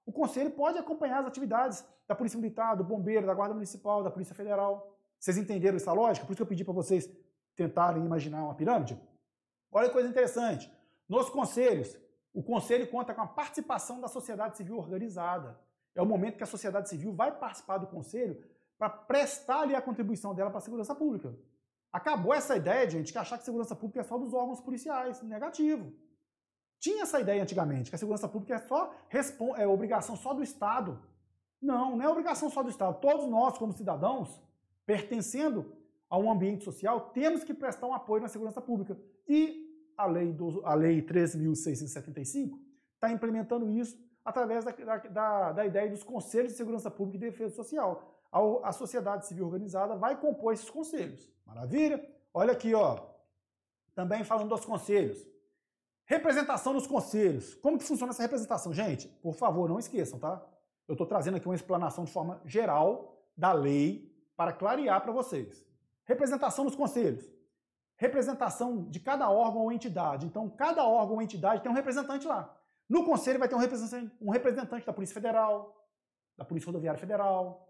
[0.05, 4.11] O conselho pode acompanhar as atividades da Polícia Militar, do Bombeiro, da Guarda Municipal, da
[4.11, 4.95] Polícia Federal.
[5.19, 6.25] Vocês entenderam essa lógica?
[6.25, 7.09] Por isso que eu pedi para vocês
[7.55, 8.97] tentarem imaginar uma pirâmide.
[9.71, 10.71] Olha que coisa interessante.
[11.07, 11.97] Nos conselhos,
[12.33, 15.59] o conselho conta com a participação da sociedade civil organizada.
[15.93, 18.43] É o momento que a sociedade civil vai participar do conselho
[18.77, 21.33] para prestar ali a contribuição dela para a segurança pública.
[21.91, 25.21] Acabou essa ideia, gente, que achar que segurança pública é só dos órgãos policiais.
[25.21, 25.93] Negativo.
[26.77, 28.93] Tinha essa ideia antigamente, que a segurança pública é só
[29.57, 31.01] é obrigação só do Estado.
[31.61, 32.99] Não, não é obrigação só do Estado.
[32.99, 34.41] Todos nós, como cidadãos,
[34.85, 35.73] pertencendo
[36.09, 38.97] a um ambiente social, temos que prestar um apoio na segurança pública.
[39.27, 39.65] E
[39.97, 42.59] a lei, a lei 13.675
[42.93, 47.55] está implementando isso através da, da, da, ideia dos conselhos de segurança pública e defesa
[47.55, 48.11] social.
[48.31, 51.31] A, a sociedade civil organizada vai compor esses conselhos.
[51.45, 52.03] Maravilha?
[52.33, 52.99] Olha aqui, ó.
[53.93, 55.25] Também falando dos conselhos.
[56.05, 57.53] Representação nos conselhos.
[57.55, 58.73] Como que funciona essa representação?
[58.73, 60.43] Gente, por favor, não esqueçam, tá?
[60.87, 65.65] Eu estou trazendo aqui uma explanação de forma geral da lei para clarear para vocês.
[66.03, 67.34] Representação nos conselhos.
[67.97, 70.25] Representação de cada órgão ou entidade.
[70.25, 72.55] Então, cada órgão ou entidade tem um representante lá.
[72.87, 75.87] No conselho vai ter um representante, um representante da Polícia Federal,
[76.37, 77.67] da Polícia Rodoviária Federal,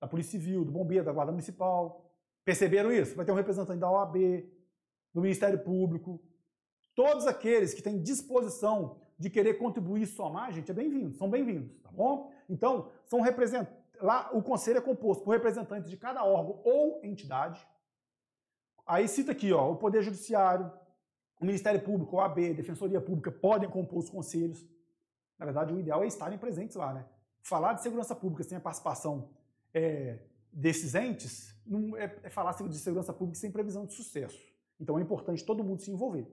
[0.00, 2.08] da Polícia Civil, do Bombeiro, da Guarda Municipal,
[2.48, 3.14] Perceberam isso?
[3.14, 4.16] Vai ter um representante da OAB,
[5.12, 6.18] do Ministério Público.
[6.94, 11.78] Todos aqueles que têm disposição de querer contribuir e somar, gente, é bem-vindo, são bem-vindos,
[11.82, 12.32] tá bom?
[12.48, 13.76] Então, são representantes.
[14.00, 17.60] Lá o conselho é composto por representantes de cada órgão ou entidade.
[18.88, 20.72] Aí cita aqui, ó, o Poder Judiciário,
[21.38, 24.66] o Ministério Público, a OAB, a Defensoria Pública podem compor os conselhos.
[25.38, 27.04] Na verdade, o ideal é estarem presentes lá, né?
[27.42, 29.28] Falar de segurança pública sem a participação
[29.74, 30.20] é,
[30.50, 34.40] desses entes não é, é falar de segurança pública sem previsão de sucesso.
[34.80, 36.26] Então é importante todo mundo se envolver.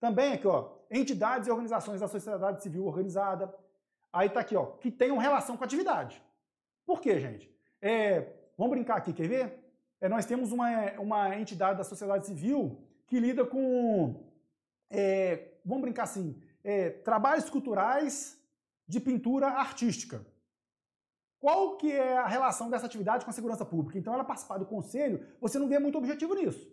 [0.00, 3.54] Também aqui, ó, entidades e organizações da sociedade civil organizada.
[4.12, 6.20] Aí tá aqui, ó, que tenham relação com a atividade.
[6.84, 7.48] Por quê, gente?
[7.80, 9.69] É, vamos brincar aqui, quer ver?
[10.00, 14.24] É, nós temos uma, uma entidade da sociedade civil que lida com,
[14.88, 18.38] é, vamos brincar assim, é, trabalhos culturais
[18.86, 20.24] de pintura artística.
[21.38, 23.98] Qual que é a relação dessa atividade com a segurança pública?
[23.98, 26.70] Então, ela participar do conselho, você não vê muito objetivo nisso.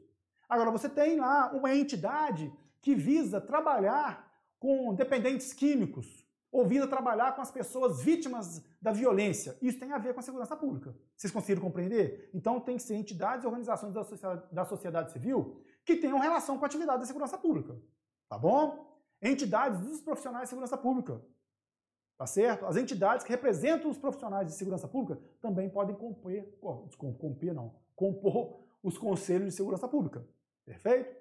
[0.48, 7.36] Agora, você tem lá uma entidade que visa trabalhar com dependentes químicos, ou visa trabalhar
[7.36, 9.58] com as pessoas vítimas da violência.
[9.62, 10.96] Isso tem a ver com a segurança pública.
[11.16, 12.30] Vocês conseguiram compreender?
[12.34, 16.58] Então, tem que ser entidades e organizações da sociedade, da sociedade civil que tenham relação
[16.58, 17.80] com a atividade da segurança pública.
[18.28, 18.98] Tá bom?
[19.22, 21.22] Entidades dos profissionais de segurança pública.
[22.18, 22.66] Tá certo?
[22.66, 26.32] As entidades que representam os profissionais de segurança pública também podem compor,
[26.98, 30.28] compor não, compor os conselhos de segurança pública.
[30.66, 31.16] Perfeito?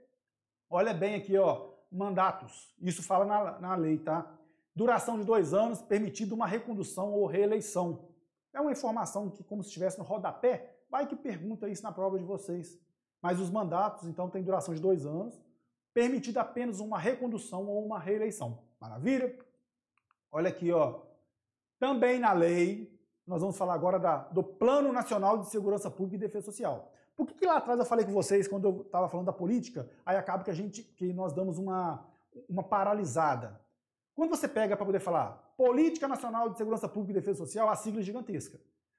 [0.68, 2.74] Olha bem aqui, ó, mandatos.
[2.80, 4.36] Isso fala na, na lei, tá?
[4.76, 8.10] Duração de dois anos, permitido uma recondução ou reeleição.
[8.52, 12.18] É uma informação que, como se estivesse no rodapé, vai que pergunta isso na prova
[12.18, 12.78] de vocês.
[13.22, 15.40] Mas os mandatos, então, têm duração de dois anos,
[15.94, 18.58] permitida apenas uma recondução ou uma reeleição.
[18.78, 19.34] Maravilha?
[20.30, 21.00] Olha aqui, ó.
[21.78, 22.94] Também na lei,
[23.26, 26.92] nós vamos falar agora da, do Plano Nacional de Segurança Pública e Defesa Social.
[27.16, 29.88] Por que, que lá atrás eu falei com vocês, quando eu estava falando da política,
[30.04, 32.06] aí acaba que a gente, que nós damos uma,
[32.46, 33.58] uma paralisada.
[34.16, 37.76] Quando você pega para poder falar Política Nacional de Segurança Pública e Defesa Social, a
[37.76, 38.58] sigla é gigantesca.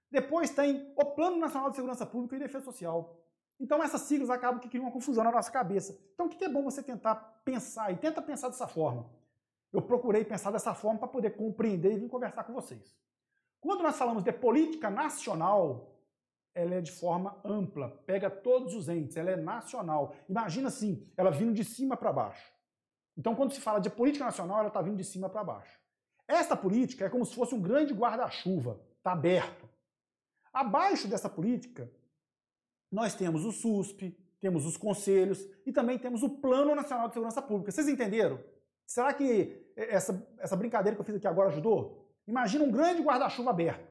[0.09, 3.19] Depois tem o Plano Nacional de Segurança Pública e Defesa Social.
[3.59, 5.99] Então essas siglas acabam que criam uma confusão na nossa cabeça.
[6.13, 9.09] Então o que é bom você tentar pensar, e tenta pensar dessa forma
[9.71, 12.95] eu procurei pensar dessa forma para poder compreender e vir conversar com vocês.
[13.59, 15.93] Quando nós falamos de política nacional,
[16.53, 20.15] ela é de forma ampla, pega todos os entes, ela é nacional.
[20.27, 22.51] Imagina assim, ela vindo de cima para baixo.
[23.17, 25.79] Então, quando se fala de política nacional, ela está vindo de cima para baixo.
[26.27, 29.67] Esta política é como se fosse um grande guarda-chuva, está aberto.
[30.53, 31.91] Abaixo dessa política,
[32.91, 37.41] nós temos o SUSP, temos os conselhos e também temos o Plano Nacional de Segurança
[37.41, 37.71] Pública.
[37.71, 38.39] Vocês entenderam?
[38.85, 42.07] Será que essa, essa brincadeira que eu fiz aqui agora ajudou?
[42.27, 43.87] Imagina um grande guarda-chuva aberto.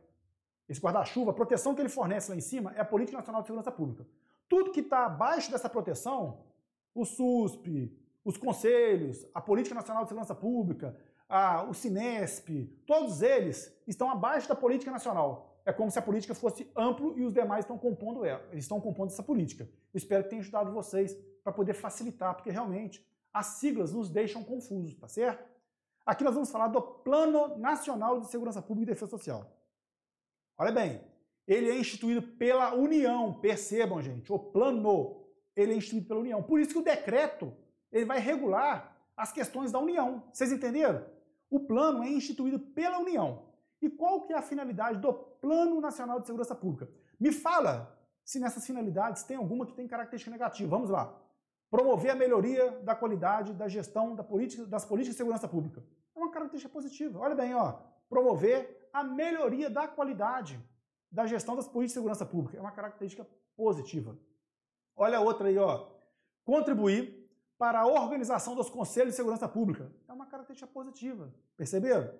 [0.68, 3.48] Esse guarda-chuva, a proteção que ele fornece lá em cima é a Política Nacional de
[3.48, 4.06] Segurança Pública.
[4.48, 6.44] Tudo que está abaixo dessa proteção,
[6.94, 10.96] o SUSP, os conselhos, a Política Nacional de Segurança Pública,
[11.28, 12.48] a, o Sinesp,
[12.84, 15.60] todos eles estão abaixo da política nacional.
[15.64, 19.12] É como se a política fosse amplo e os demais estão compondo ela, estão compondo
[19.12, 19.62] essa política.
[19.64, 24.42] Eu espero que tenha ajudado vocês para poder facilitar, porque realmente as siglas nos deixam
[24.42, 25.48] confusos, tá certo?
[26.04, 29.48] Aqui nós vamos falar do Plano Nacional de Segurança Pública e Defesa Social.
[30.58, 31.00] Olha bem,
[31.46, 36.42] ele é instituído pela União, percebam, gente, o plano, ele é instituído pela União.
[36.42, 37.52] Por isso que o decreto,
[37.92, 40.22] ele vai regular as questões da União.
[40.32, 41.04] Vocês entenderam?
[41.48, 43.46] O plano é instituído pela União.
[43.80, 46.88] E qual que é a finalidade do Plano Nacional de Segurança Pública?
[47.18, 50.68] Me fala se nessas finalidades tem alguma que tem característica negativa.
[50.68, 51.16] Vamos lá.
[51.70, 55.82] Promover a melhoria da qualidade da gestão da política, das políticas de segurança pública.
[56.14, 57.18] É uma característica positiva.
[57.18, 57.78] Olha bem, ó.
[58.08, 60.58] Promover a melhoria da qualidade
[61.10, 62.56] da gestão das políticas de segurança pública.
[62.56, 64.16] É uma característica positiva.
[64.96, 65.88] Olha a outra aí, ó.
[66.44, 67.25] Contribuir
[67.58, 69.90] para a organização dos conselhos de segurança pública.
[70.08, 71.32] É uma característica positiva.
[71.56, 72.12] Perceberam?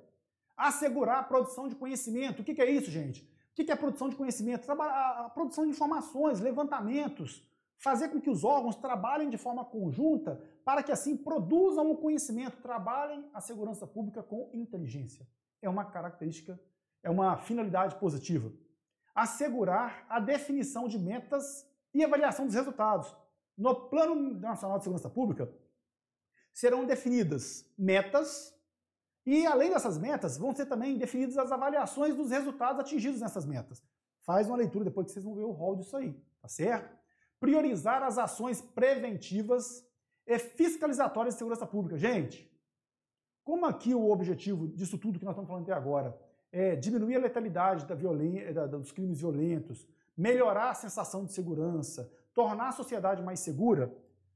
[0.56, 2.40] Assegurar a produção de conhecimento.
[2.40, 3.22] O que é isso, gente?
[3.52, 4.70] O que é a produção de conhecimento?
[4.70, 7.46] A produção de informações, levantamentos,
[7.76, 12.62] fazer com que os órgãos trabalhem de forma conjunta para que assim produzam o conhecimento,
[12.62, 15.26] trabalhem a segurança pública com inteligência.
[15.60, 16.58] É uma característica,
[17.02, 18.50] é uma finalidade positiva
[19.16, 23.16] assegurar a definição de metas e avaliação dos resultados.
[23.56, 25.50] No Plano Nacional de Segurança Pública,
[26.52, 28.54] serão definidas metas
[29.24, 33.82] e, além dessas metas, vão ser também definidas as avaliações dos resultados atingidos nessas metas.
[34.20, 36.96] Faz uma leitura depois que vocês vão ver o rol disso aí, tá certo?
[37.38, 39.86] Priorizar as ações preventivas
[40.26, 41.98] e fiscalizatórias de segurança pública.
[41.98, 42.50] Gente,
[43.44, 46.18] como aqui o objetivo disso tudo que nós estamos falando até agora
[46.50, 49.86] é, diminuir a letalidade da violência, da, dos crimes violentos,
[50.16, 53.94] melhorar a sensação de segurança, tornar a sociedade mais segura,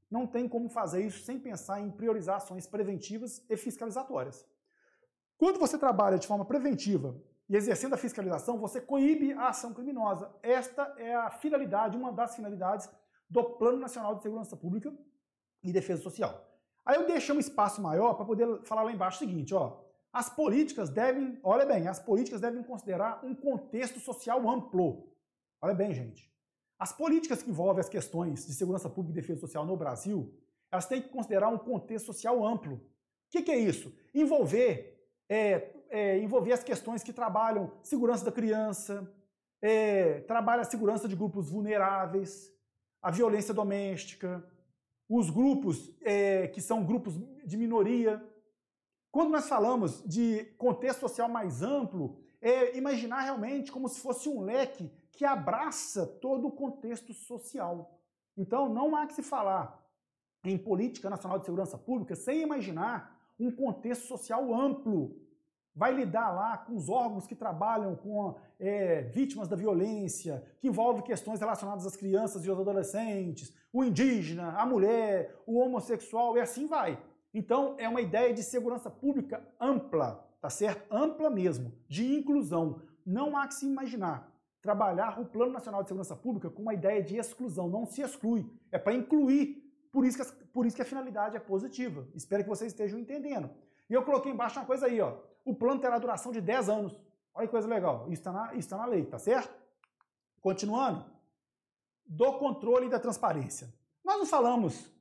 [0.09, 4.45] não tem como fazer isso sem pensar em priorizar ações preventivas e fiscalizatórias.
[5.37, 7.15] Quando você trabalha de forma preventiva
[7.49, 10.29] e exercendo a fiscalização, você coíbe a ação criminosa.
[10.43, 12.89] Esta é a finalidade, uma das finalidades
[13.29, 14.93] do Plano Nacional de Segurança Pública
[15.63, 16.45] e Defesa Social.
[16.85, 19.79] Aí eu deixei um espaço maior para poder falar lá embaixo o seguinte, ó.
[20.11, 25.10] As políticas devem, olha bem, as políticas devem considerar um contexto social amplo.
[25.61, 26.31] Olha bem, gente.
[26.79, 30.33] As políticas que envolvem as questões de segurança pública e defesa social no Brasil,
[30.71, 32.75] elas têm que considerar um contexto social amplo.
[32.77, 32.81] O
[33.29, 33.93] que, que é isso?
[34.13, 39.07] Envolver, é, é, envolver as questões que trabalham segurança da criança,
[39.61, 42.51] é, trabalha a segurança de grupos vulneráveis,
[42.99, 44.43] a violência doméstica,
[45.07, 47.13] os grupos é, que são grupos
[47.45, 48.23] de minoria,
[49.11, 54.41] quando nós falamos de contexto social mais amplo, é imaginar realmente como se fosse um
[54.41, 57.99] leque que abraça todo o contexto social.
[58.37, 59.81] Então, não há que se falar
[60.43, 65.15] em política nacional de segurança pública sem imaginar um contexto social amplo.
[65.73, 71.01] Vai lidar lá com os órgãos que trabalham com é, vítimas da violência, que envolve
[71.01, 76.67] questões relacionadas às crianças e aos adolescentes, o indígena, a mulher, o homossexual, e assim
[76.67, 77.01] vai.
[77.33, 80.93] Então, é uma ideia de segurança pública ampla, tá certo?
[80.93, 82.81] Ampla mesmo, de inclusão.
[83.05, 84.30] Não há que se imaginar
[84.61, 87.67] trabalhar o Plano Nacional de Segurança Pública com uma ideia de exclusão.
[87.67, 89.67] Não se exclui, é para incluir.
[89.91, 92.07] Por isso, que, por isso que a finalidade é positiva.
[92.13, 93.49] Espero que vocês estejam entendendo.
[93.89, 95.17] E eu coloquei embaixo uma coisa aí, ó.
[95.43, 97.01] O plano terá duração de 10 anos.
[97.33, 98.05] Olha que coisa legal.
[98.07, 99.53] Isso está na, tá na lei, tá certo?
[100.39, 101.05] Continuando.
[102.05, 103.73] Do controle e da transparência.
[104.03, 104.91] Nós não falamos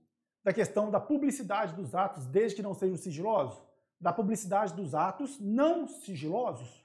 [0.43, 3.63] da questão da publicidade dos atos, desde que não sejam sigilosos,
[4.01, 6.85] da publicidade dos atos não sigilosos.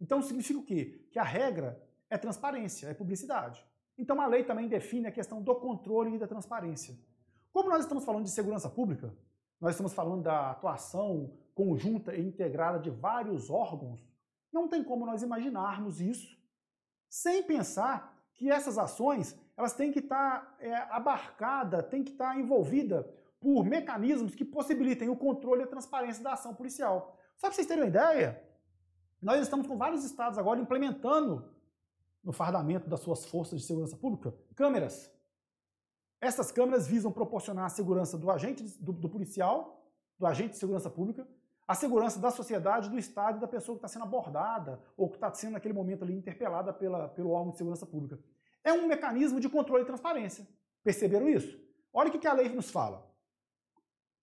[0.00, 1.06] Então significa o quê?
[1.10, 3.64] Que a regra é transparência, é publicidade.
[3.96, 6.96] Então a lei também define a questão do controle e da transparência.
[7.52, 9.12] Como nós estamos falando de segurança pública,
[9.60, 14.06] nós estamos falando da atuação conjunta e integrada de vários órgãos,
[14.52, 16.38] não tem como nós imaginarmos isso
[17.08, 22.34] sem pensar que essas ações elas têm que estar tá, é, abarcadas, têm que estar
[22.34, 23.04] tá envolvidas
[23.40, 27.18] por mecanismos que possibilitem o controle e a transparência da ação policial.
[27.36, 28.40] Só para vocês terem uma ideia,
[29.20, 31.52] nós estamos com vários estados agora implementando
[32.28, 35.10] no fardamento das suas forças de segurança pública câmeras.
[36.20, 40.90] Essas câmeras visam proporcionar a segurança do agente, do, do policial, do agente de segurança
[40.90, 41.26] pública,
[41.66, 45.16] a segurança da sociedade, do Estado e da pessoa que está sendo abordada ou que
[45.16, 48.18] está sendo naquele momento ali interpelada pela, pelo órgão de segurança pública
[48.62, 50.46] é um mecanismo de controle e transparência.
[50.84, 51.58] Perceberam isso?
[51.94, 53.10] Olha o que a lei nos fala.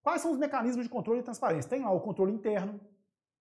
[0.04, 1.68] Quais são os mecanismos de controle e transparência?
[1.68, 2.80] Tem lá o controle interno,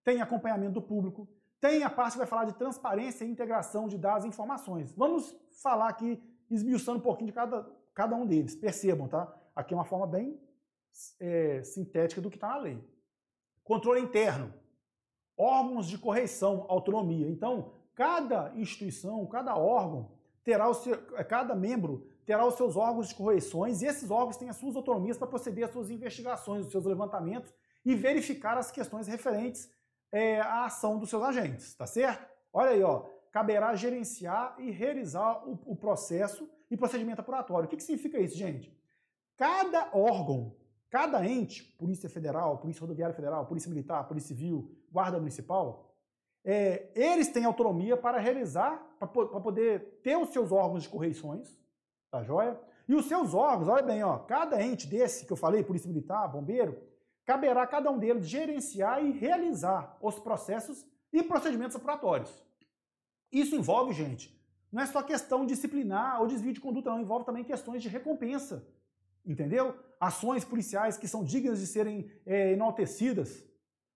[0.03, 1.27] tem acompanhamento do público,
[1.65, 4.93] tem a parte que vai falar de transparência e integração de dados e informações.
[4.93, 8.55] Vamos falar aqui, esmiuçando um pouquinho de cada, cada um deles.
[8.55, 9.33] Percebam, tá?
[9.55, 10.39] Aqui é uma forma bem
[11.19, 12.87] é, sintética do que está na lei.
[13.63, 14.53] Controle interno.
[15.35, 17.27] Órgãos de correição, autonomia.
[17.27, 20.11] Então, cada instituição, cada órgão,
[20.43, 20.95] terá o seu,
[21.27, 25.17] cada membro terá os seus órgãos de correções e esses órgãos têm as suas autonomias
[25.17, 27.51] para proceder às suas investigações, os seus levantamentos
[27.83, 29.67] e verificar as questões referentes
[30.11, 32.27] é, à ação dos seus agentes, tá certo?
[32.53, 37.65] Olha aí, ó, caberá gerenciar e realizar o, o processo e procedimento apuratório.
[37.65, 38.73] O que, que significa isso, gente?
[39.37, 40.55] Cada órgão,
[40.89, 45.93] cada ente, Polícia Federal, Polícia Rodoviária Federal, Polícia Militar, Polícia Civil, Guarda Municipal,
[46.45, 51.59] é, eles têm autonomia para realizar, para poder ter os seus órgãos de correições,
[52.11, 52.57] tá joia?
[52.87, 56.31] E os seus órgãos, olha bem, ó, cada ente desse que eu falei, Polícia Militar,
[56.31, 56.79] Bombeiro,
[57.25, 62.31] caberá a cada um deles gerenciar e realizar os processos e procedimentos apuratórios.
[63.31, 64.35] Isso envolve, gente,
[64.71, 68.67] não é só questão disciplinar ou desvio de conduta, não, envolve também questões de recompensa,
[69.25, 69.75] entendeu?
[69.99, 73.43] Ações policiais que são dignas de serem é, enaltecidas,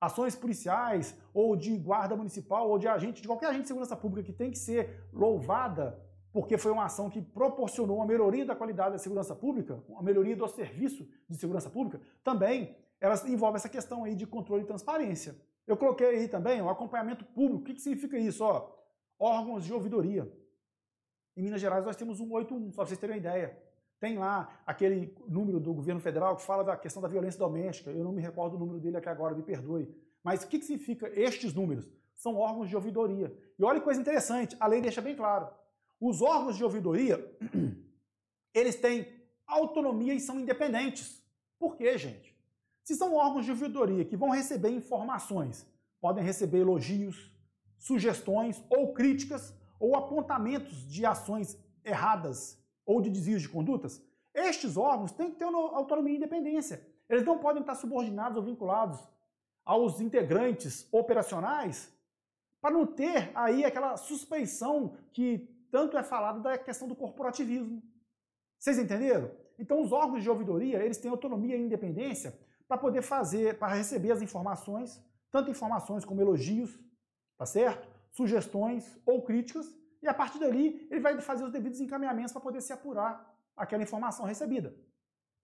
[0.01, 4.23] ações policiais ou de guarda municipal ou de agente, de qualquer agente de segurança pública
[4.23, 5.99] que tem que ser louvada
[6.32, 10.36] porque foi uma ação que proporcionou uma melhoria da qualidade da segurança pública, uma melhoria
[10.36, 15.35] do serviço de segurança pública, também elas envolvem essa questão aí de controle e transparência.
[15.65, 17.61] Eu coloquei aí também o acompanhamento público.
[17.61, 18.43] O que, que significa isso?
[18.43, 18.71] Ó,
[19.17, 20.31] órgãos de ouvidoria.
[21.37, 23.57] Em Minas Gerais nós temos um 81, só para vocês terem uma ideia.
[23.99, 27.91] Tem lá aquele número do governo federal que fala da questão da violência doméstica.
[27.91, 29.93] Eu não me recordo o número dele aqui agora, me perdoe.
[30.23, 31.89] Mas o que, que significa estes números?
[32.15, 33.31] São órgãos de ouvidoria.
[33.57, 35.49] E olha que coisa interessante, a lei deixa bem claro.
[35.99, 37.17] Os órgãos de ouvidoria,
[38.53, 39.07] eles têm
[39.45, 41.21] autonomia e são independentes.
[41.57, 42.28] Por quê, gente?
[42.89, 45.63] Se são órgãos de ouvidoria que vão receber informações,
[46.01, 47.31] podem receber elogios,
[47.77, 54.01] sugestões ou críticas ou apontamentos de ações erradas ou de desvios de condutas,
[54.33, 56.83] estes órgãos têm que ter autonomia e independência.
[57.07, 58.99] Eles não podem estar subordinados ou vinculados
[59.63, 61.95] aos integrantes operacionais
[62.59, 67.83] para não ter aí aquela suspeição que tanto é falado da questão do corporativismo.
[68.57, 69.29] Vocês entenderam?
[69.59, 74.11] Então os órgãos de ouvidoria, eles têm autonomia e independência para poder fazer, para receber
[74.11, 76.80] as informações, tanto informações como elogios,
[77.36, 77.89] tá certo?
[78.11, 82.61] Sugestões ou críticas, e a partir dali ele vai fazer os devidos encaminhamentos para poder
[82.61, 84.74] se apurar aquela informação recebida.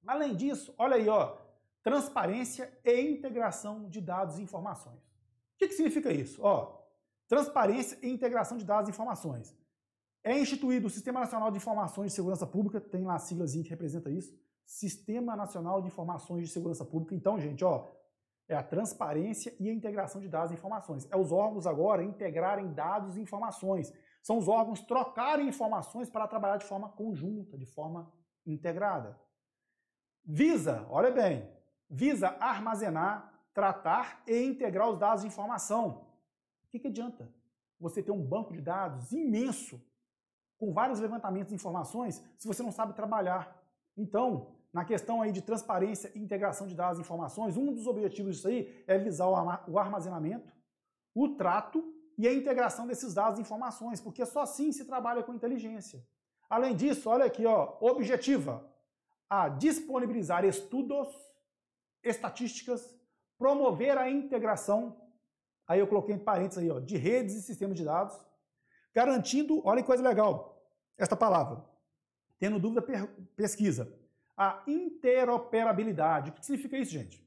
[0.05, 1.35] Além disso, olha aí, ó,
[1.81, 4.99] transparência e integração de dados e informações.
[4.99, 6.39] O que, que significa isso?
[6.43, 6.79] Ó,
[7.27, 9.57] transparência e integração de dados e informações.
[10.23, 13.69] É instituído o Sistema Nacional de Informações de Segurança Pública, tem lá a siglazinha que
[13.71, 17.13] representa isso, Sistema Nacional de Informações de Segurança Pública.
[17.13, 17.87] Então, gente, ó,
[18.47, 21.07] é a transparência e a integração de dados e informações.
[21.11, 23.93] É os órgãos agora integrarem dados e informações.
[24.21, 28.11] São os órgãos trocarem informações para trabalhar de forma conjunta, de forma
[28.45, 29.19] integrada.
[30.23, 31.47] Visa, olha bem,
[31.89, 36.07] visa armazenar, tratar e integrar os dados de informação.
[36.65, 37.31] O que, que adianta
[37.79, 39.81] você ter um banco de dados imenso
[40.57, 43.61] com vários levantamentos de informações se você não sabe trabalhar.
[43.97, 48.35] Então, na questão aí de transparência e integração de dados e informações, um dos objetivos
[48.35, 49.25] disso aí é visar
[49.69, 50.51] o armazenamento,
[51.13, 51.81] o trato
[52.17, 56.05] e a integração desses dados e informações, porque só assim se trabalha com inteligência.
[56.49, 58.69] Além disso, olha aqui, ó, objetiva
[59.29, 61.07] a disponibilizar estudos,
[62.03, 62.99] estatísticas,
[63.37, 65.01] promover a integração,
[65.65, 68.19] aí eu coloquei em parênteses aí, ó, de redes e sistemas de dados,
[68.93, 71.63] garantindo, olha que coisa legal, esta palavra.
[72.37, 72.85] Tendo dúvida,
[73.37, 74.03] pesquisa.
[74.37, 76.29] A interoperabilidade.
[76.29, 77.25] O que significa isso, gente?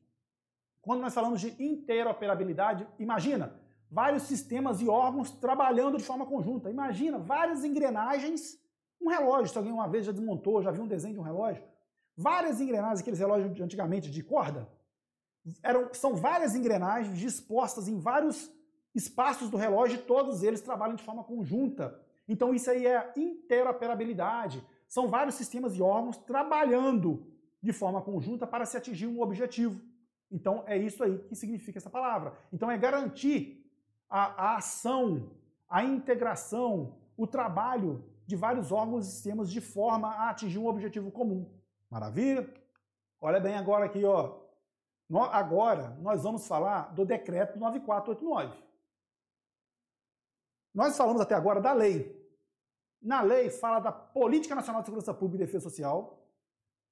[0.80, 3.54] Quando nós falamos de interoperabilidade, imagina
[3.90, 6.70] vários sistemas e órgãos trabalhando de forma conjunta.
[6.70, 8.58] Imagina várias engrenagens,
[9.00, 11.62] um relógio, se alguém uma vez já desmontou, já viu um desenho de um relógio,
[12.16, 14.68] várias engrenagens, aqueles relógios de antigamente de corda,
[15.62, 18.50] eram, são várias engrenagens dispostas em vários
[18.94, 21.98] espaços do relógio, todos eles trabalham de forma conjunta.
[22.26, 24.64] Então isso aí é interoperabilidade.
[24.88, 27.26] São vários sistemas e órgãos trabalhando
[27.62, 29.80] de forma conjunta para se atingir um objetivo.
[30.30, 32.32] Então é isso aí que significa essa palavra.
[32.52, 33.70] Então é garantir
[34.08, 35.30] a, a ação,
[35.68, 41.10] a integração, o trabalho de vários órgãos e sistemas de forma a atingir um objetivo
[41.10, 41.50] comum.
[41.90, 42.48] Maravilha?
[43.20, 44.40] Olha bem agora aqui, ó.
[45.32, 48.68] Agora nós vamos falar do decreto 9489.
[50.74, 52.16] Nós falamos até agora da lei.
[53.00, 56.26] Na lei fala da Política Nacional de Segurança Pública e Defesa Social,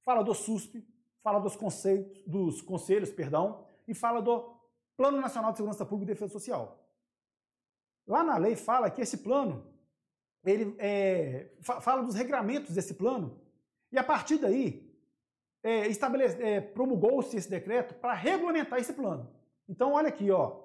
[0.04, 0.86] fala do SUSP,
[1.22, 4.54] fala dos conceitos, dos conselhos, perdão, e fala do
[4.96, 6.78] Plano Nacional de Segurança Pública e Defesa Social.
[8.06, 9.66] Lá na lei fala que esse plano,
[10.44, 13.40] ele é, fala dos regramentos desse plano,
[13.90, 14.86] e a partir daí
[15.62, 19.28] é, é, promulgou-se esse decreto para regulamentar esse plano.
[19.68, 20.64] Então, olha aqui, ó,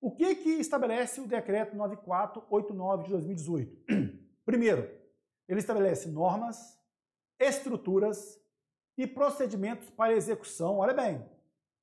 [0.00, 4.22] O que, que estabelece o decreto 9489 de 2018?
[4.46, 4.88] Primeiro,
[5.48, 6.80] ele estabelece normas,
[7.38, 8.40] estruturas
[8.96, 10.78] e procedimentos para execução.
[10.78, 11.22] Olha bem,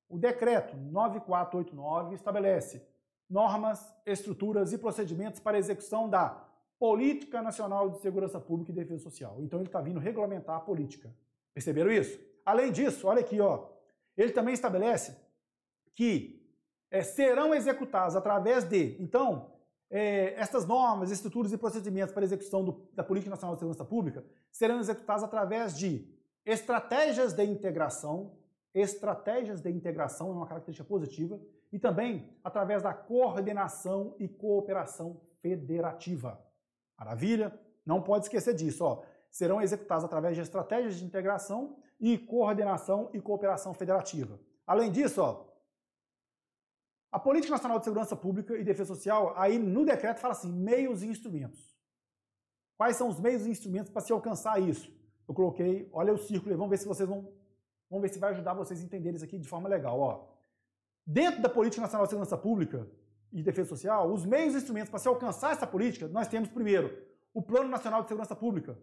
[0.08, 2.82] o decreto 9489 estabelece
[3.28, 6.42] normas, estruturas e procedimentos para execução da
[6.78, 9.36] Política Nacional de Segurança Pública e Defesa Social.
[9.40, 11.14] Então ele está vindo regulamentar a política.
[11.52, 12.18] Perceberam isso?
[12.44, 13.68] Além disso, olha aqui, ó,
[14.16, 15.16] ele também estabelece
[15.94, 16.42] que
[16.90, 19.53] é, serão executados através de, então,
[19.96, 24.24] é, estas normas, estruturas e procedimentos para execução do, da Política Nacional de Segurança Pública
[24.50, 26.12] serão executados através de
[26.44, 28.32] estratégias de integração,
[28.74, 31.40] estratégias de integração é uma característica positiva,
[31.72, 36.44] e também através da coordenação e cooperação federativa.
[36.98, 37.56] Maravilha?
[37.86, 38.84] Não pode esquecer disso.
[38.84, 39.04] Ó.
[39.30, 44.40] Serão executados através de estratégias de integração e coordenação e cooperação federativa.
[44.66, 45.44] Além disso, ó,
[47.14, 51.00] a Política Nacional de Segurança Pública e Defesa Social, aí no decreto fala assim, meios
[51.00, 51.78] e instrumentos.
[52.76, 54.92] Quais são os meios e instrumentos para se alcançar isso?
[55.28, 57.32] Eu coloquei, olha o círculo aí, vamos ver se vocês vão,
[57.88, 60.00] vamos ver se vai ajudar vocês a entenderem isso aqui de forma legal.
[60.00, 60.26] Ó.
[61.06, 62.84] Dentro da Política Nacional de Segurança Pública
[63.32, 67.00] e Defesa Social, os meios e instrumentos para se alcançar essa política, nós temos primeiro
[67.32, 68.76] o Plano Nacional de Segurança Pública.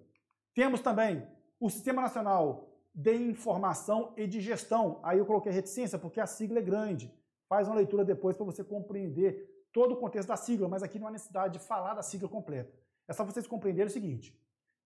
[0.53, 1.27] Temos também
[1.59, 5.01] o Sistema Nacional de Informação e de Gestão.
[5.03, 7.13] Aí eu coloquei reticência porque a sigla é grande
[7.51, 11.07] faz uma leitura depois para você compreender todo o contexto da sigla, mas aqui não
[11.07, 12.71] há necessidade de falar da sigla completa.
[13.09, 14.33] É só vocês compreenderem o seguinte,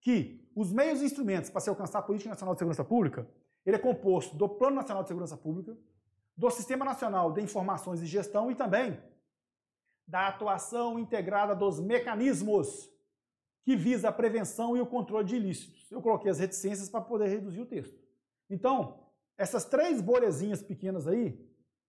[0.00, 3.24] que os meios e instrumentos para se alcançar a Política Nacional de Segurança Pública,
[3.64, 5.78] ele é composto do Plano Nacional de Segurança Pública,
[6.36, 9.00] do Sistema Nacional de Informações e Gestão e também
[10.04, 12.90] da atuação integrada dos mecanismos
[13.62, 15.88] que visa a prevenção e o controle de ilícitos.
[15.92, 17.96] Eu coloquei as reticências para poder reduzir o texto.
[18.50, 19.06] Então,
[19.38, 21.45] essas três bolhazinhas pequenas aí,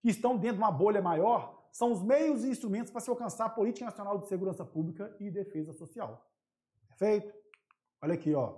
[0.07, 3.43] que estão dentro de uma bolha maior são os meios e instrumentos para se alcançar
[3.43, 6.25] a Política Nacional de Segurança Pública e Defesa Social.
[6.87, 7.33] Perfeito?
[8.01, 8.53] Olha aqui, ó.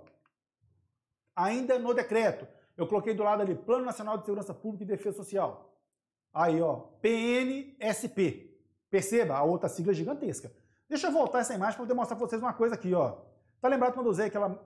[1.34, 2.46] Ainda no decreto,
[2.76, 5.76] eu coloquei do lado ali, Plano Nacional de Segurança Pública e Defesa Social.
[6.32, 8.56] Aí, ó, PNSP.
[8.88, 10.52] Perceba, a outra sigla gigantesca.
[10.88, 13.16] Deixa eu voltar essa imagem para poder mostrar para vocês uma coisa aqui, ó.
[13.60, 14.56] Tá lembrado quando eu usei aquela...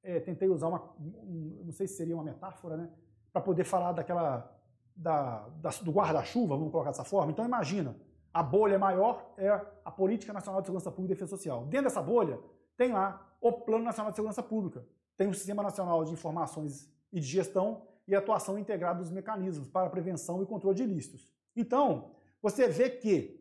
[0.00, 0.94] É, tentei usar uma...
[1.00, 2.88] Um, não sei se seria uma metáfora, né?
[3.32, 4.59] Para poder falar daquela
[5.00, 7.32] da, da, do guarda-chuva, vamos colocar dessa forma.
[7.32, 7.96] Então imagina,
[8.32, 9.48] a bolha maior é
[9.84, 11.64] a Política Nacional de Segurança Pública e Defesa Social.
[11.64, 12.38] Dentro dessa bolha
[12.76, 14.84] tem lá o Plano Nacional de Segurança Pública,
[15.16, 19.88] tem o Sistema Nacional de Informações e de Gestão e atuação integrada dos mecanismos para
[19.88, 21.32] prevenção e controle de ilícitos.
[21.56, 22.10] Então,
[22.42, 23.40] você vê que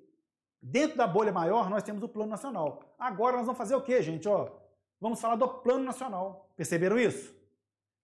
[0.61, 2.81] dentro da bolha maior nós temos o Plano Nacional.
[2.97, 4.27] Agora nós vamos fazer o quê, gente?
[4.27, 4.49] Ó,
[4.99, 6.49] vamos falar do Plano Nacional.
[6.55, 7.33] Perceberam isso?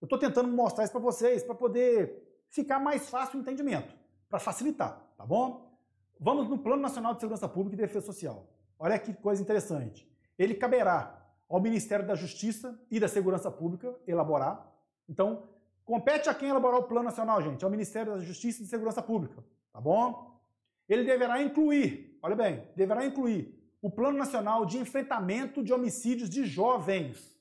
[0.00, 2.25] Eu estou tentando mostrar isso para vocês, para poder
[2.56, 3.94] ficar mais fácil o entendimento,
[4.28, 5.78] para facilitar, tá bom?
[6.18, 8.48] Vamos no Plano Nacional de Segurança Pública e Defesa Social.
[8.78, 10.10] Olha que coisa interessante.
[10.38, 14.66] Ele caberá ao Ministério da Justiça e da Segurança Pública elaborar.
[15.08, 15.48] Então,
[15.84, 17.64] compete a quem elaborar o Plano Nacional, gente?
[17.64, 20.40] Ao Ministério da Justiça e de Segurança Pública, tá bom?
[20.88, 26.46] Ele deverá incluir, olha bem, deverá incluir o Plano Nacional de Enfrentamento de Homicídios de
[26.46, 27.38] Jovens.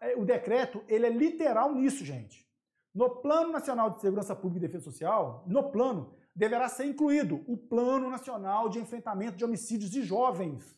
[0.00, 2.47] É, o decreto, ele é literal nisso, gente.
[2.94, 7.56] No Plano Nacional de Segurança Pública e Defesa Social, no plano, deverá ser incluído o
[7.56, 10.76] Plano Nacional de Enfrentamento de Homicídios de Jovens.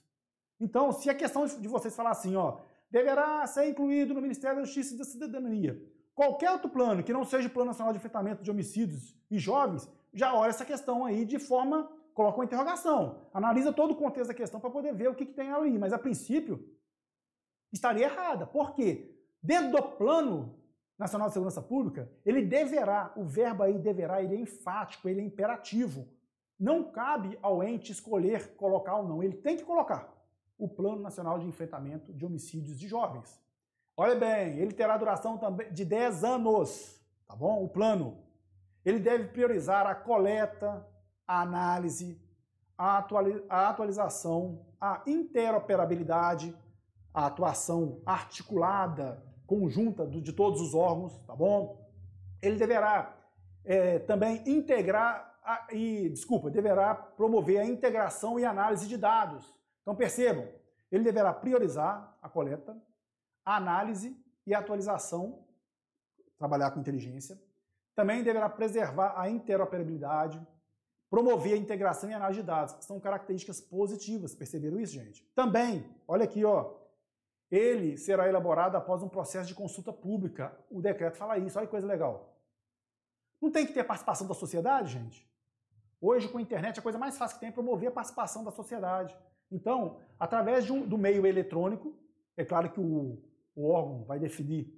[0.58, 4.64] Então, se a questão de vocês falar assim, ó, deverá ser incluído no Ministério da
[4.64, 5.80] Justiça e da Cidadania,
[6.14, 9.88] qualquer outro plano que não seja o Plano Nacional de Enfrentamento de Homicídios e Jovens,
[10.12, 14.34] já olha essa questão aí de forma, coloca uma interrogação, analisa todo o contexto da
[14.34, 16.68] questão para poder ver o que, que tem ali, mas a princípio
[17.72, 18.46] estaria errada.
[18.46, 19.14] Por quê?
[19.42, 20.59] Dentro do plano
[21.00, 25.24] Nacional de Segurança Pública, ele deverá, o verbo aí deverá, ele é enfático, ele é
[25.24, 26.06] imperativo.
[26.58, 30.14] Não cabe ao ente escolher colocar ou não, ele tem que colocar
[30.58, 33.40] o Plano Nacional de Enfrentamento de Homicídios de Jovens.
[33.96, 37.64] Olha bem, ele terá duração também de 10 anos, tá bom?
[37.64, 38.18] O plano.
[38.84, 40.86] Ele deve priorizar a coleta,
[41.26, 42.20] a análise,
[42.76, 42.98] a,
[43.68, 46.54] atualização, a interoperabilidade,
[47.14, 51.84] a atuação articulada conjunta de todos os órgãos, tá bom?
[52.40, 53.18] Ele deverá
[53.64, 59.52] é, também integrar a, e, desculpa, deverá promover a integração e análise de dados.
[59.82, 60.46] Então percebam,
[60.92, 62.80] ele deverá priorizar a coleta,
[63.44, 65.44] a análise e a atualização,
[66.38, 67.36] trabalhar com inteligência.
[67.96, 70.40] Também deverá preservar a interoperabilidade,
[71.10, 72.84] promover a integração e análise de dados.
[72.84, 75.28] São características positivas, perceberam isso, gente?
[75.34, 76.79] Também, olha aqui, ó,
[77.50, 80.56] ele será elaborado após um processo de consulta pública.
[80.70, 82.36] O decreto fala isso, olha que coisa legal.
[83.40, 85.28] Não tem que ter participação da sociedade, gente?
[86.00, 88.50] Hoje, com a internet, a coisa mais fácil que tem é promover a participação da
[88.50, 89.16] sociedade.
[89.50, 91.94] Então, através um, do meio eletrônico,
[92.36, 93.18] é claro que o,
[93.54, 94.72] o, órgão vai definir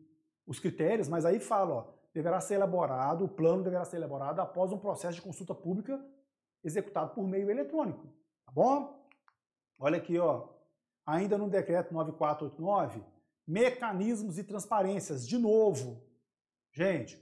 [0.47, 4.73] os critérios, mas aí fala, ó, deverá ser elaborado, o plano deverá ser elaborado após
[4.73, 6.03] um processo de consulta pública
[6.65, 8.07] executado por meio eletrônico.
[8.47, 9.07] Tá bom?
[9.79, 10.49] Olha aqui, ó,
[11.07, 13.03] ainda no decreto 9489,
[13.47, 15.27] mecanismos e transparências.
[15.27, 16.03] De novo,
[16.73, 17.21] gente,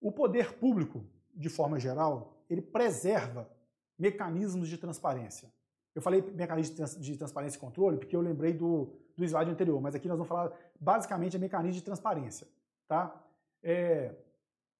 [0.00, 3.48] o poder público, de forma geral, ele preserva
[3.98, 5.52] mecanismos de transparência.
[5.94, 9.94] Eu falei mecanismo de transparência e controle porque eu lembrei do, do slide anterior, mas
[9.94, 12.48] aqui nós vamos falar basicamente de mecanismo de transparência.
[12.88, 13.22] Tá?
[13.62, 14.14] É,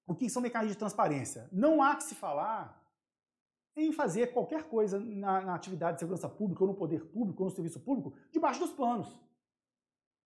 [0.07, 1.47] o que são mecanismos de transparência?
[1.51, 2.80] Não há que se falar
[3.75, 7.49] em fazer qualquer coisa na, na, atividade de segurança pública, ou no poder público, ou
[7.49, 9.19] no serviço público, debaixo dos panos.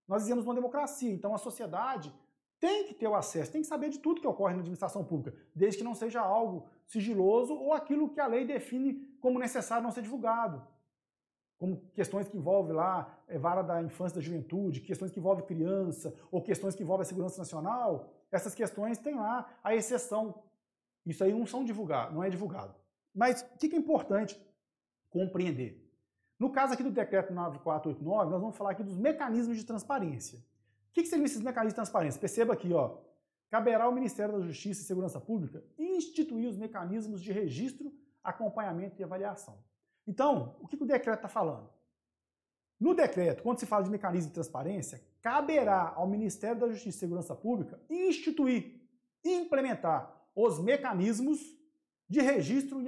[0.07, 2.13] Nós vivemos uma democracia, então a sociedade
[2.59, 5.37] tem que ter o acesso, tem que saber de tudo que ocorre na administração pública,
[5.53, 9.91] desde que não seja algo sigiloso ou aquilo que a lei define como necessário não
[9.91, 10.65] ser divulgado.
[11.57, 15.45] Como questões que envolvem lá é, vara da infância e da juventude, questões que envolvem
[15.45, 20.43] criança, ou questões que envolvem a segurança nacional, essas questões têm lá a exceção.
[21.05, 22.75] Isso aí não são divulgado, não é divulgado.
[23.15, 24.37] Mas o que é importante
[25.09, 25.81] compreender?
[26.37, 30.39] No caso aqui do decreto 9489, nós vamos falar aqui dos mecanismos de transparência.
[30.89, 32.19] O que, que seriam esses mecanismos de transparência?
[32.19, 32.97] Perceba aqui, ó.
[33.49, 39.03] Caberá ao Ministério da Justiça e Segurança Pública instituir os mecanismos de registro, acompanhamento e
[39.03, 39.57] avaliação.
[40.05, 41.69] Então, o que, que o decreto está falando?
[42.77, 46.99] No decreto, quando se fala de mecanismo de transparência, caberá ao Ministério da Justiça e
[46.99, 48.81] Segurança Pública instituir
[49.23, 51.54] implementar os mecanismos
[52.07, 52.87] de registro e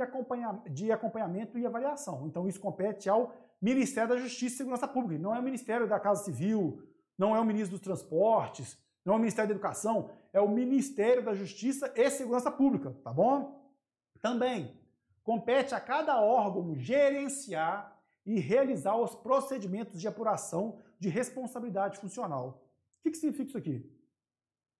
[0.69, 2.27] de acompanhamento e avaliação.
[2.27, 5.99] Então isso compete ao Ministério da Justiça e Segurança Pública, não é o Ministério da
[5.99, 6.83] Casa Civil,
[7.17, 11.23] não é o Ministro dos Transportes, não é o Ministério da Educação, é o Ministério
[11.23, 13.67] da Justiça e Segurança Pública, tá bom?
[14.21, 14.79] Também
[15.23, 22.61] compete a cada órgão gerenciar e realizar os procedimentos de apuração de responsabilidade funcional.
[22.99, 23.96] O que, que significa isso aqui?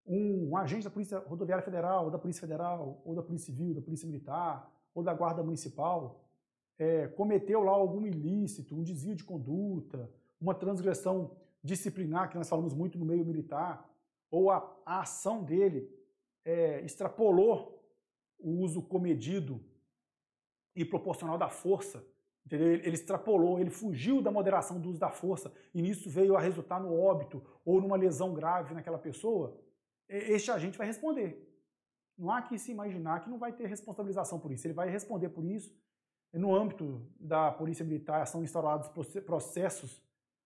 [0.08, 3.76] Um, um agente da Polícia Rodoviária Federal, ou da Polícia Federal, ou da Polícia Civil,
[3.76, 6.24] da Polícia Militar, ou da Guarda Municipal,
[6.80, 12.74] é, cometeu lá algum ilícito, um desvio de conduta, uma transgressão disciplinar, que nós falamos
[12.74, 13.88] muito no meio militar,
[14.32, 15.90] ou a, a ação dele
[16.46, 17.84] é, extrapolou
[18.40, 19.60] o uso comedido
[20.76, 22.06] e proporcional da força,
[22.46, 22.68] entendeu?
[22.68, 26.40] Ele, ele extrapolou, ele fugiu da moderação do uso da força, e nisso veio a
[26.40, 29.58] resultar no óbito ou numa lesão grave naquela pessoa,
[30.10, 31.44] este agente vai responder.
[32.18, 34.66] Não há que se imaginar que não vai ter responsabilização por isso.
[34.66, 35.76] Ele vai responder por isso.
[36.34, 38.90] No âmbito da Polícia Militar, são instaurados
[39.26, 40.02] processos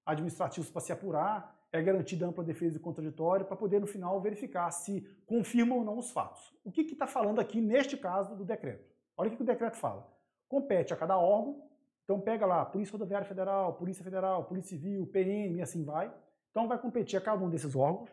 [0.06, 4.70] administrativos para se apurar, é garantida ampla defesa e contraditório para poder, no final, verificar
[4.72, 6.54] se confirma ou não os fatos.
[6.64, 8.92] O que está falando aqui, neste caso, do decreto?
[9.16, 10.08] Olha o que o decreto fala.
[10.50, 11.64] Compete a cada órgão,
[12.04, 16.14] então pega lá Polícia Rodoviária Federal, Polícia Federal, Polícia Civil, PM e assim vai.
[16.50, 18.10] Então vai competir a cada um desses órgãos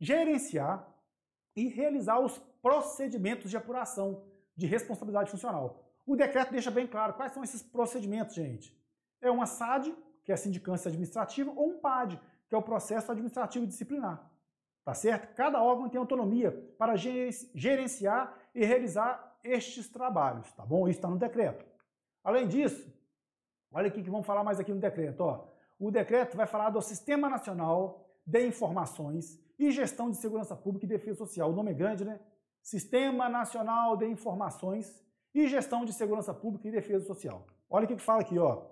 [0.00, 0.88] gerenciar
[1.54, 4.24] e realizar os procedimentos de apuração
[4.56, 5.84] de responsabilidade funcional.
[6.06, 8.76] O decreto deixa bem claro quais são esses procedimentos, gente.
[9.20, 9.94] É uma SAD,
[10.24, 14.28] que é a sindicância administrativa, ou um PAD, que é o processo administrativo disciplinar.
[14.84, 15.34] Tá certo?
[15.34, 20.88] Cada órgão tem autonomia para gerenciar e realizar estes trabalhos, tá bom?
[20.88, 21.64] Isso está no decreto.
[22.24, 22.92] Além disso,
[23.70, 25.20] olha aqui que vamos falar mais aqui no decreto.
[25.20, 25.46] Ó.
[25.78, 30.88] O decreto vai falar do Sistema Nacional de Informações e Gestão de Segurança Pública e
[30.88, 31.50] Defesa Social.
[31.50, 32.18] O nome é grande, né?
[32.62, 35.04] Sistema Nacional de Informações
[35.34, 37.46] e Gestão de Segurança Pública e Defesa Social.
[37.68, 38.66] Olha o que fala aqui, ó.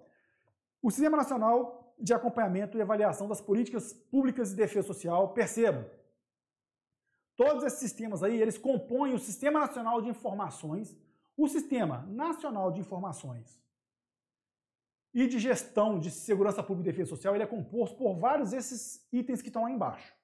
[0.80, 5.84] O Sistema Nacional de Acompanhamento e Avaliação das Políticas Públicas de Defesa Social, percebam,
[7.36, 10.96] todos esses sistemas aí, eles compõem o Sistema Nacional de Informações,
[11.36, 13.60] o Sistema Nacional de Informações
[15.12, 19.06] e de Gestão de Segurança Pública e Defesa Social, ele é composto por vários desses
[19.12, 20.17] itens que estão lá embaixo.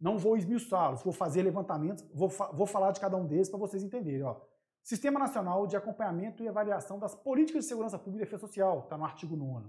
[0.00, 3.58] Não vou esmiuçá-los, vou fazer levantamentos, vou, fa vou falar de cada um deles para
[3.58, 4.22] vocês entenderem.
[4.22, 4.36] Ó.
[4.82, 8.96] Sistema Nacional de Acompanhamento e Avaliação das Políticas de Segurança Pública e Defesa Social, está
[8.96, 9.68] no artigo 9.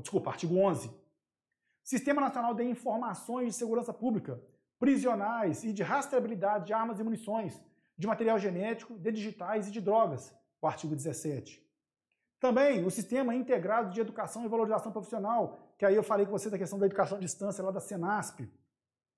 [0.00, 0.90] Desculpa, artigo 11.
[1.82, 4.40] Sistema Nacional de Informações de Segurança Pública,
[4.78, 7.60] prisionais e de rastreabilidade de armas e munições,
[7.96, 11.62] de material genético, de digitais e de drogas, o artigo 17.
[12.38, 16.50] Também o Sistema Integrado de Educação e Valorização Profissional, que aí eu falei com você
[16.50, 18.40] da questão da educação à distância lá da Senasp,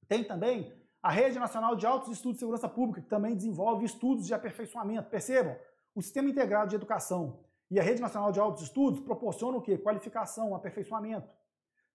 [0.05, 4.26] tem também a Rede Nacional de Altos Estudos de Segurança Pública, que também desenvolve estudos
[4.26, 5.11] de aperfeiçoamento.
[5.11, 5.57] Percebam,
[5.94, 7.40] o Sistema Integrado de Educação
[7.70, 9.76] e a Rede Nacional de Altos Estudos proporcionam o quê?
[9.76, 11.28] Qualificação, aperfeiçoamento.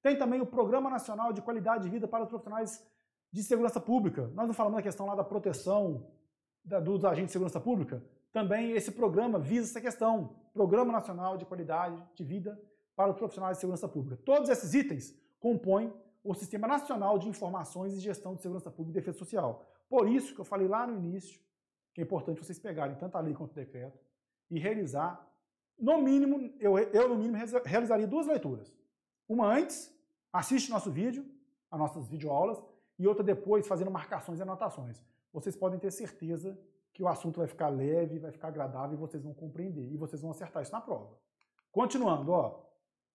[0.02, 2.86] Tem também o Programa Nacional de Qualidade de Vida para os Profissionais
[3.32, 4.32] de Segurança Pública.
[4.34, 6.08] Nós não falamos da questão lá da proteção
[6.64, 8.04] da, dos agentes de segurança pública?
[8.32, 12.60] também esse programa visa essa questão, Programa Nacional de Qualidade de Vida
[12.96, 14.22] para os Profissionais de Segurança Pública.
[14.24, 15.94] Todos esses itens compõem
[16.24, 19.66] o Sistema Nacional de Informações e Gestão de Segurança Pública e Defesa Social.
[19.90, 21.40] Por isso que eu falei lá no início
[21.94, 24.00] que é importante vocês pegarem tanto a lei quanto o decreto
[24.50, 25.28] e realizar,
[25.78, 28.74] no mínimo, eu, eu no mínimo realizaria duas leituras.
[29.28, 29.94] Uma antes,
[30.32, 31.26] assiste nosso vídeo,
[31.70, 32.62] as nossas videoaulas,
[32.98, 35.02] e outra depois, fazendo marcações e anotações.
[35.32, 36.60] Vocês podem ter certeza
[36.94, 40.22] que o assunto vai ficar leve, vai ficar agradável e vocês vão compreender e vocês
[40.22, 41.18] vão acertar isso na prova.
[41.72, 42.66] Continuando, ó,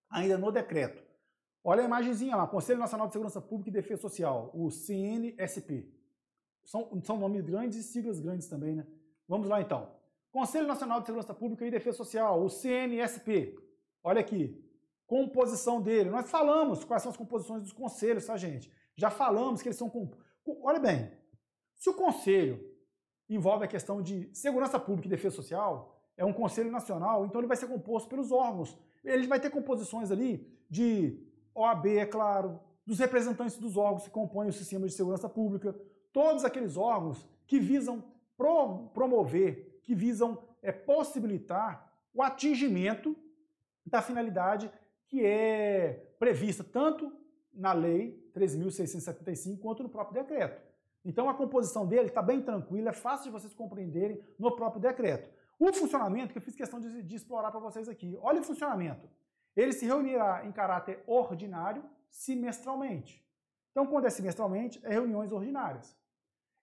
[0.09, 1.03] ainda no decreto.
[1.67, 5.91] Olha a imagenzinha lá, Conselho Nacional de Segurança Pública e Defesa Social, o CNSP.
[6.62, 8.87] São, são nomes grandes e siglas grandes também, né?
[9.27, 9.91] Vamos lá então.
[10.31, 13.57] Conselho Nacional de Segurança Pública e Defesa Social, o CNSP.
[14.03, 14.62] Olha aqui,
[15.07, 16.11] composição dele.
[16.11, 18.71] Nós falamos quais são as composições dos conselhos, tá, gente?
[18.95, 19.91] Já falamos que eles são.
[20.62, 21.11] Olha bem,
[21.77, 22.62] se o conselho
[23.27, 27.49] envolve a questão de segurança pública e defesa social, é um conselho nacional, então ele
[27.49, 28.77] vai ser composto pelos órgãos.
[29.03, 34.48] Ele vai ter composições ali de OAB, é claro, dos representantes dos órgãos que compõem
[34.48, 35.74] o sistema de segurança pública,
[36.12, 38.05] todos aqueles órgãos que visam
[38.36, 43.16] pro, promover, que visam é, possibilitar o atingimento
[43.86, 44.70] da finalidade
[45.07, 47.12] que é prevista tanto
[47.52, 50.61] na Lei 13.675 quanto no próprio decreto.
[51.05, 55.28] Então a composição dele está bem tranquila, é fácil de vocês compreenderem no próprio decreto.
[55.59, 58.18] O funcionamento que eu fiz questão de, de explorar para vocês aqui.
[58.20, 59.09] Olha o funcionamento.
[59.57, 63.24] Ele se reunirá em caráter ordinário semestralmente.
[63.70, 65.96] Então, quando é semestralmente, é reuniões ordinárias.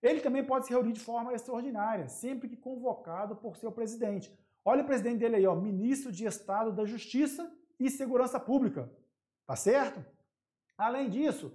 [0.02, 4.36] Ele também pode se reunir de forma extraordinária, sempre que convocado por seu presidente.
[4.64, 8.90] Olha o presidente dele aí, ó, ministro de Estado da Justiça e Segurança Pública.
[9.46, 10.04] Tá certo?
[10.76, 11.52] Além disso,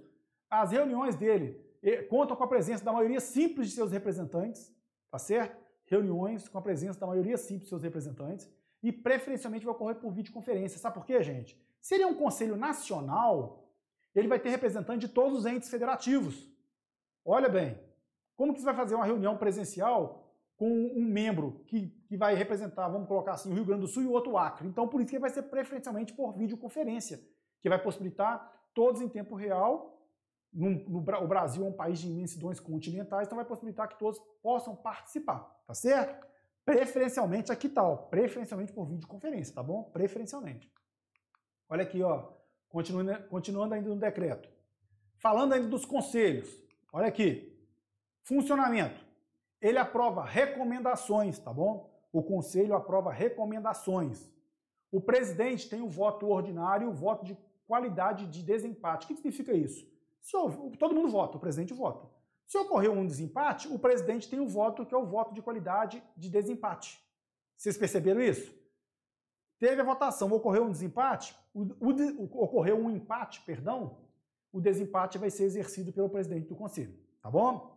[0.48, 4.74] as reuniões dele eh, contam com a presença da maioria simples de seus representantes,
[5.10, 5.56] tá certo?
[5.86, 8.48] Reuniões com a presença da maioria simples de seus representantes
[8.82, 10.78] e preferencialmente vai ocorrer por videoconferência.
[10.78, 11.60] Sabe por quê, gente?
[11.80, 13.68] Se ele é um conselho nacional,
[14.14, 16.48] ele vai ter representante de todos os entes federativos.
[17.24, 17.78] Olha bem,
[18.36, 22.88] como que você vai fazer uma reunião presencial com um membro que, que vai representar,
[22.88, 24.66] vamos colocar assim, o Rio Grande do Sul e o outro Acre?
[24.66, 27.20] Então, por isso que vai ser preferencialmente por videoconferência,
[27.60, 29.94] que vai possibilitar todos em tempo real.
[30.52, 34.18] No, no, o Brasil é um país de imensidões continentais, então vai possibilitar que todos
[34.42, 36.27] possam participar, tá certo?
[36.68, 39.84] Preferencialmente aqui tal, preferencialmente por videoconferência, tá bom?
[39.84, 40.70] Preferencialmente.
[41.66, 42.28] Olha aqui, ó,
[42.68, 44.50] continuando, continuando ainda no decreto.
[45.16, 46.46] Falando ainda dos conselhos,
[46.92, 47.58] olha aqui.
[48.22, 49.02] Funcionamento.
[49.62, 51.90] Ele aprova recomendações, tá bom?
[52.12, 54.30] O conselho aprova recomendações.
[54.92, 57.34] O presidente tem o voto ordinário e o voto de
[57.66, 59.06] qualidade de desempate.
[59.06, 59.90] O que significa isso?
[60.20, 60.32] Se
[60.78, 62.06] todo mundo vota, o presidente vota.
[62.48, 66.02] Se ocorreu um desempate, o presidente tem o voto que é o voto de qualidade
[66.16, 66.98] de desempate.
[67.54, 68.56] Vocês perceberam isso?
[69.58, 73.98] Teve a votação, ocorreu um desempate, o, o, ocorreu um empate, perdão,
[74.50, 77.76] o desempate vai ser exercido pelo presidente do conselho, tá bom?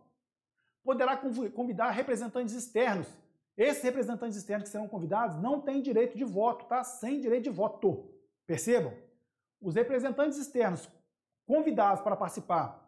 [0.82, 3.06] Poderá convidar representantes externos.
[3.54, 6.82] Esses representantes externos que serão convidados não têm direito de voto, tá?
[6.82, 8.10] Sem direito de voto.
[8.46, 8.94] Percebam?
[9.60, 10.88] Os representantes externos
[11.46, 12.81] convidados para participar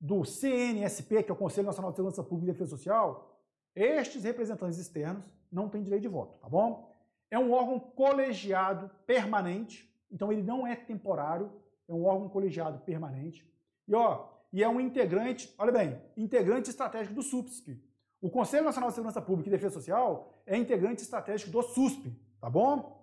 [0.00, 3.38] do CNSP, que é o Conselho Nacional de Segurança Pública e Defesa Social,
[3.74, 6.96] estes representantes externos não têm direito de voto, tá bom?
[7.30, 11.52] É um órgão colegiado permanente, então ele não é temporário,
[11.86, 13.46] é um órgão colegiado permanente.
[13.86, 17.80] E ó, e é um integrante, olha bem, integrante estratégico do SUPSP.
[18.20, 22.50] O Conselho Nacional de Segurança Pública e Defesa Social é integrante estratégico do SUSP, tá
[22.50, 23.00] bom?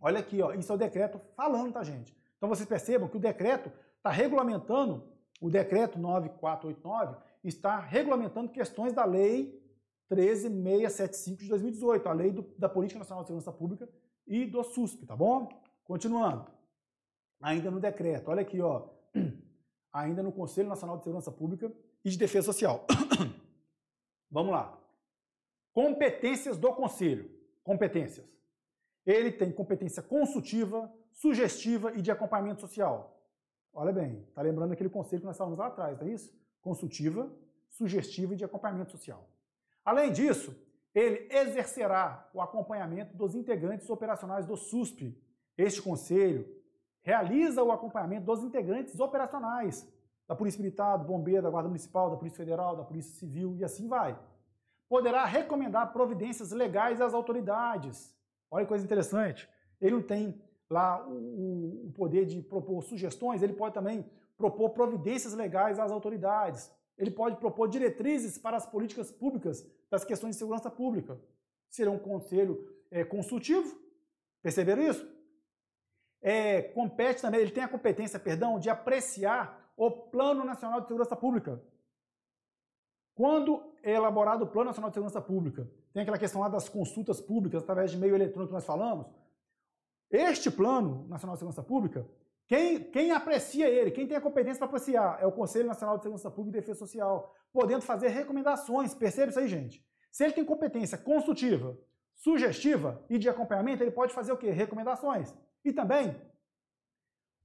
[0.00, 2.16] Olha aqui, ó, isso é o decreto falando, tá, gente?
[2.36, 9.04] Então vocês percebam que o decreto está regulamentando o decreto 9489 está regulamentando questões da
[9.04, 9.62] lei
[10.08, 13.88] 13675 de 2018, a lei do, da Política Nacional de Segurança Pública
[14.26, 15.48] e do SUSP, tá bom?
[15.84, 16.50] Continuando.
[17.40, 18.88] Ainda no decreto, olha aqui, ó.
[19.92, 21.72] Ainda no Conselho Nacional de Segurança Pública
[22.04, 22.86] e de Defesa Social.
[24.30, 24.78] Vamos lá.
[25.72, 27.30] Competências do Conselho.
[27.62, 28.26] Competências.
[29.04, 33.15] Ele tem competência consultiva, sugestiva e de acompanhamento social.
[33.78, 36.34] Olha bem, está lembrando aquele conceito que nós falamos lá atrás, não é isso?
[36.62, 37.30] Consultiva,
[37.68, 39.28] sugestiva e de acompanhamento social.
[39.84, 40.56] Além disso,
[40.94, 45.22] ele exercerá o acompanhamento dos integrantes operacionais do SUSP.
[45.58, 46.48] Este conselho
[47.02, 49.86] realiza o acompanhamento dos integrantes operacionais
[50.26, 53.62] da Polícia Militar, do Bombeiro, da Guarda Municipal, da Polícia Federal, da Polícia Civil e
[53.62, 54.18] assim vai.
[54.88, 58.16] Poderá recomendar providências legais às autoridades.
[58.50, 59.46] Olha que coisa interessante.
[59.78, 64.04] Ele não tem lá o, o poder de propor sugestões, ele pode também
[64.36, 66.70] propor providências legais às autoridades.
[66.98, 71.18] Ele pode propor diretrizes para as políticas públicas das questões de segurança pública.
[71.68, 73.78] será um conselho é, consultivo.
[74.42, 75.06] Perceberam isso?
[76.20, 81.14] É, compete também, ele tem a competência, perdão, de apreciar o Plano Nacional de Segurança
[81.14, 81.62] Pública.
[83.14, 87.20] Quando é elaborado o Plano Nacional de Segurança Pública, tem aquela questão lá das consultas
[87.20, 89.06] públicas através de meio eletrônico que nós falamos.
[90.10, 92.08] Este Plano Nacional de Segurança Pública,
[92.46, 96.04] quem, quem aprecia ele, quem tem a competência para apreciar, é o Conselho Nacional de
[96.04, 98.94] Segurança Pública e Defesa Social, podendo fazer recomendações.
[98.94, 99.84] Percebe isso aí, gente?
[100.12, 101.76] Se ele tem competência consultiva,
[102.14, 104.50] sugestiva e de acompanhamento, ele pode fazer o quê?
[104.50, 105.34] Recomendações.
[105.64, 106.16] E também,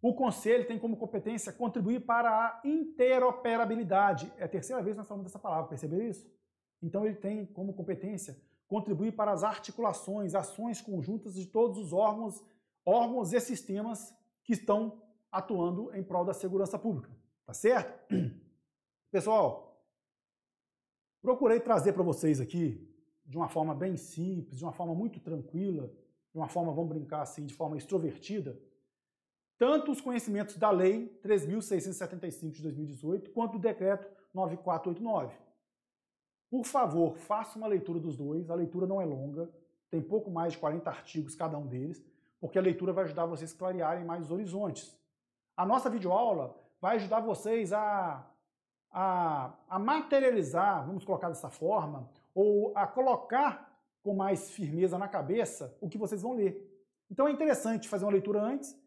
[0.01, 4.31] o Conselho tem como competência contribuir para a interoperabilidade.
[4.37, 6.31] É a terceira vez que nós falamos dessa palavra, percebeu isso?
[6.81, 8.35] Então ele tem como competência
[8.71, 12.41] contribuir para as articulações, ações conjuntas de todos os órgãos,
[12.85, 14.15] órgãos e sistemas
[14.45, 17.11] que estão atuando em prol da segurança pública.
[17.45, 17.93] Tá certo?
[19.11, 19.85] Pessoal,
[21.21, 22.89] procurei trazer para vocês aqui,
[23.25, 25.91] de uma forma bem simples, de uma forma muito tranquila,
[26.31, 28.57] de uma forma, vamos brincar assim, de forma extrovertida,
[29.57, 35.50] tanto os conhecimentos da Lei 3.675 de 2018, quanto do Decreto 9489.
[36.51, 39.49] Por favor, faça uma leitura dos dois, a leitura não é longa,
[39.89, 42.03] tem pouco mais de 40 artigos cada um deles,
[42.41, 44.99] porque a leitura vai ajudar vocês a clarearem mais os horizontes.
[45.55, 48.27] A nossa videoaula vai ajudar vocês a,
[48.91, 53.73] a, a materializar, vamos colocar dessa forma, ou a colocar
[54.03, 56.67] com mais firmeza na cabeça o que vocês vão ler.
[57.09, 58.77] Então é interessante fazer uma leitura antes,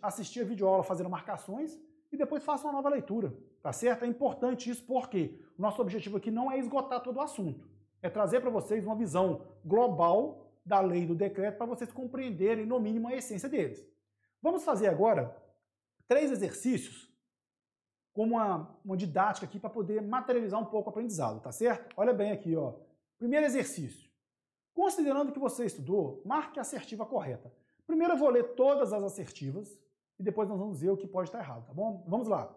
[0.00, 1.76] assistir a videoaula fazendo marcações
[2.14, 4.04] e depois faça uma nova leitura, tá certo?
[4.04, 7.68] É importante isso porque o nosso objetivo aqui não é esgotar todo o assunto,
[8.02, 12.80] é trazer para vocês uma visão global da lei do decreto para vocês compreenderem, no
[12.80, 13.86] mínimo, a essência deles.
[14.40, 15.36] Vamos fazer agora
[16.08, 17.12] três exercícios
[18.12, 21.92] como uma, uma didática aqui para poder materializar um pouco o aprendizado, tá certo?
[21.96, 22.74] Olha bem aqui, ó.
[23.18, 24.08] Primeiro exercício.
[24.72, 27.52] Considerando que você estudou, marque a assertiva correta.
[27.86, 29.78] Primeiro eu vou ler todas as assertivas
[30.18, 32.04] e depois nós vamos ver o que pode estar errado, tá bom?
[32.06, 32.54] Vamos lá.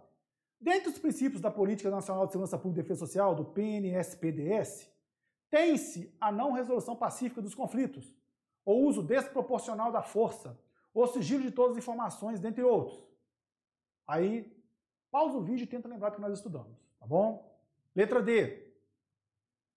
[0.60, 4.90] Dentre os princípios da Política Nacional de Segurança Pública e Defesa Social, do PNSPDS,
[5.50, 8.16] tem-se a não resolução pacífica dos conflitos,
[8.66, 10.60] o uso desproporcional da força,
[10.94, 13.08] o sigilo de todas as informações, dentre outros.
[14.08, 14.52] Aí,
[15.12, 17.56] pausa o vídeo e tenta lembrar do que nós estudamos, tá bom?
[17.96, 18.66] Letra D.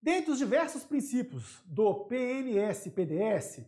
[0.02, 3.66] Dentre os diversos princípios do PNS-PDS,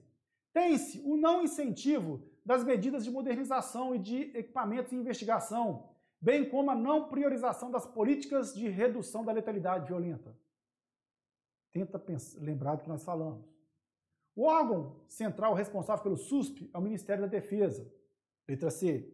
[0.53, 5.89] tem-se o não incentivo das medidas de modernização e de equipamentos de investigação,
[6.21, 10.37] bem como a não priorização das políticas de redução da letalidade violenta.
[11.73, 13.45] Tenta pensar, lembrar do que nós falamos.
[14.35, 17.91] O órgão central responsável pelo SUSP é o Ministério da Defesa.
[18.49, 19.13] Letra C.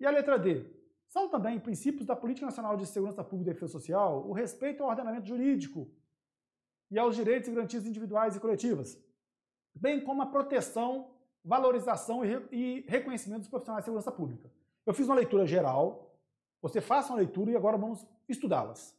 [0.00, 0.64] E a letra D.
[1.06, 4.88] São também princípios da Política Nacional de Segurança Pública e Defesa Social o respeito ao
[4.88, 5.88] ordenamento jurídico
[6.90, 8.98] e aos direitos e garantias individuais e coletivas,
[9.74, 11.13] bem como a proteção,
[11.44, 14.50] valorização e, reconhecimento dos profissionais de segurança pública.
[14.86, 16.16] Eu fiz uma leitura geral,
[16.62, 18.96] você faça uma leitura e agora vamos estudá-las.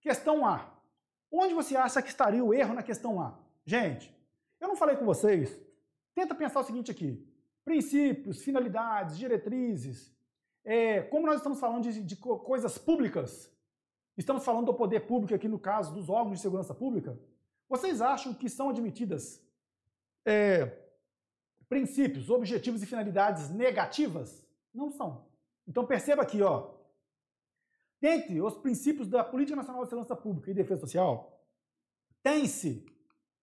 [0.00, 0.74] Questão A.
[1.30, 3.38] Onde você acha que estaria o erro na questão A?
[3.64, 4.12] Gente,
[4.60, 5.60] eu não falei com vocês.
[6.14, 7.24] Tenta pensar o seguinte aqui:
[7.64, 10.12] princípios, finalidades, diretrizes.
[10.64, 13.50] É, como nós estamos falando de, de coisas públicas,
[14.16, 17.18] estamos falando do poder público aqui no caso dos órgãos de segurança pública.
[17.68, 19.46] Vocês acham que são admitidas
[20.24, 20.87] é,
[21.68, 24.44] princípios, objetivos e finalidades negativas?
[24.72, 25.26] Não são.
[25.66, 26.78] Então perceba aqui, ó,
[28.00, 31.42] Dentre os princípios da Política Nacional de Segurança Pública e Defesa Social,
[32.22, 32.86] tem-se,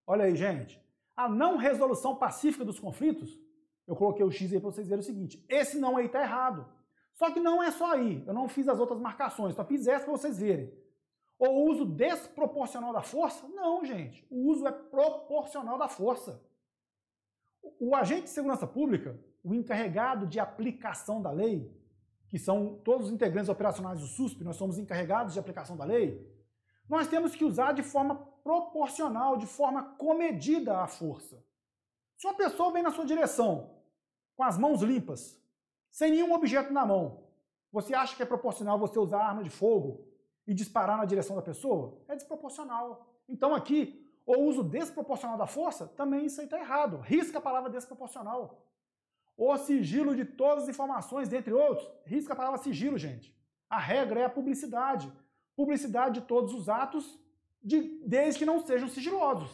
[0.08, 0.82] olha aí, gente,
[1.16, 3.38] a não resolução pacífica dos conflitos.
[3.86, 6.66] Eu coloquei o X aí para vocês verem o seguinte: esse não aí está errado.
[7.14, 8.24] Só que não é só aí.
[8.26, 10.74] Eu não fiz as outras marcações, só fiz essa para vocês verem.
[11.38, 13.48] O uso desproporcional da força?
[13.50, 14.26] Não, gente.
[14.30, 16.42] O uso é proporcional da força.
[17.80, 21.72] O agente de segurança pública, o encarregado de aplicação da lei,
[22.28, 26.26] que são todos os integrantes operacionais do SUSP, nós somos encarregados de aplicação da lei,
[26.90, 31.44] nós temos que usar de forma proporcional, de forma comedida a força.
[32.18, 33.72] Se uma pessoa vem na sua direção
[34.36, 35.42] com as mãos limpas,
[35.90, 37.24] sem nenhum objeto na mão,
[37.72, 40.08] você acha que é proporcional você usar arma de fogo
[40.48, 41.98] e disparar na direção da pessoa?
[42.08, 43.08] É desproporcional.
[43.28, 46.98] Então aqui, o uso desproporcional da força, também isso aí está errado.
[46.98, 48.66] Risca a palavra desproporcional.
[49.38, 51.88] O sigilo de todas as informações, dentre outros.
[52.06, 53.36] Risca a palavra sigilo, gente.
[53.70, 55.12] A regra é a publicidade.
[55.56, 57.20] Publicidade de todos os atos,
[57.64, 59.52] de, desde que não sejam sigilosos.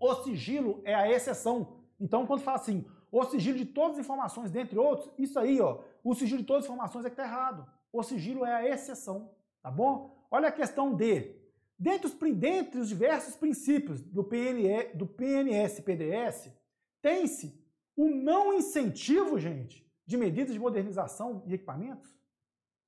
[0.00, 1.80] O sigilo é a exceção.
[2.00, 5.80] Então, quando fala assim, o sigilo de todas as informações, dentre outros, isso aí, ó,
[6.02, 7.66] o sigilo de todas as informações é que está errado.
[7.92, 9.30] O sigilo é a exceção,
[9.62, 10.26] tá bom?
[10.30, 11.41] Olha a questão D.
[11.78, 16.50] dentre os, dentre os diversos princípios do, PNE, do PNS-PDS,
[17.00, 17.60] tem-se
[17.96, 22.16] o não incentivo, gente, de medidas de modernização e equipamentos.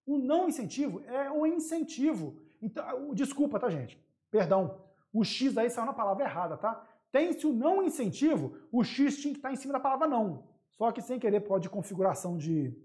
[0.06, 2.38] O não incentivo é o incentivo.
[2.60, 3.98] Então, desculpa, tá, gente?
[4.30, 4.82] Perdão.
[5.12, 6.86] O X aí saiu na palavra errada, tá?
[7.12, 10.48] Tem-se o não incentivo, o X tinha que estar em cima da palavra não.
[10.72, 12.76] Só que sem querer, pode de configuração de,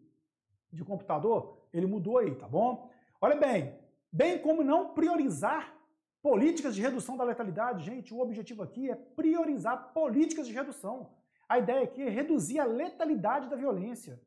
[0.71, 2.91] de computador, ele mudou aí, tá bom?
[3.19, 3.73] Olha bem,
[4.11, 5.75] bem como não priorizar
[6.21, 7.85] políticas de redução da letalidade.
[7.85, 11.11] Gente, o objetivo aqui é priorizar políticas de redução.
[11.47, 14.21] A ideia aqui é reduzir a letalidade da violência.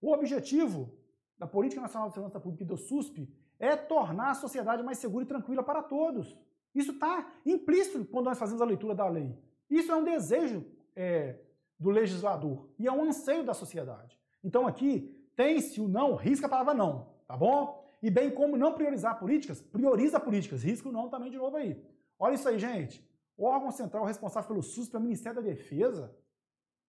[0.00, 0.92] O objetivo
[1.38, 3.28] da Política Nacional de Segurança Pública e do SUSP
[3.58, 6.36] é tornar a sociedade mais segura e tranquila para todos.
[6.74, 9.36] Isso está implícito quando nós fazemos a leitura da lei.
[9.70, 10.64] Isso é um desejo
[10.94, 11.38] é,
[11.78, 14.18] do legislador e é um anseio da sociedade.
[14.42, 17.85] Então aqui tem-se o não, risca a palavra não, tá bom?
[18.06, 21.84] E bem como não priorizar políticas, prioriza políticas, risca o não também de novo aí.
[22.16, 23.04] Olha isso aí, gente.
[23.36, 26.16] O órgão central responsável pelo SUSP é o Ministério da Defesa.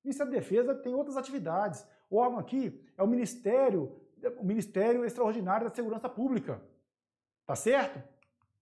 [0.03, 1.83] O Ministério da Defesa tem outras atividades.
[2.07, 3.99] O órgão aqui é o Ministério,
[4.37, 6.61] o Ministério Extraordinário da Segurança Pública.
[7.47, 7.99] Tá certo?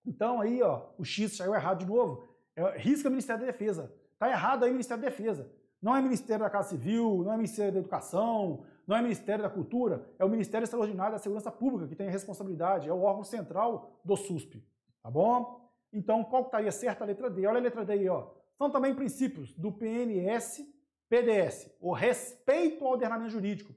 [0.05, 2.25] Então aí, ó, o X saiu errado de novo.
[2.55, 3.93] É, o Ministério da Defesa.
[4.17, 5.51] Tá errado aí o Ministério da Defesa.
[5.81, 9.49] Não é Ministério da Casa Civil, não é Ministério da Educação, não é Ministério da
[9.49, 13.23] Cultura, é o Ministério Extraordinário da Segurança Pública que tem a responsabilidade, é o órgão
[13.23, 14.63] central do SUSP.
[15.01, 15.69] Tá bom?
[15.91, 17.45] Então, qual estaria certa a letra D?
[17.47, 18.31] Olha a letra D aí, ó.
[18.57, 20.65] São também princípios do PNS,
[21.09, 23.73] PDS, o respeito ao ordenamento jurídico.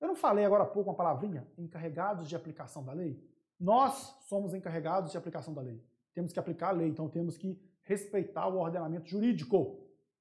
[0.00, 3.22] Eu não falei agora há pouco uma palavrinha, encarregados de aplicação da lei?
[3.58, 5.84] Nós somos encarregados de aplicação da lei.
[6.14, 9.78] Temos que aplicar a lei, então temos que respeitar o ordenamento jurídico,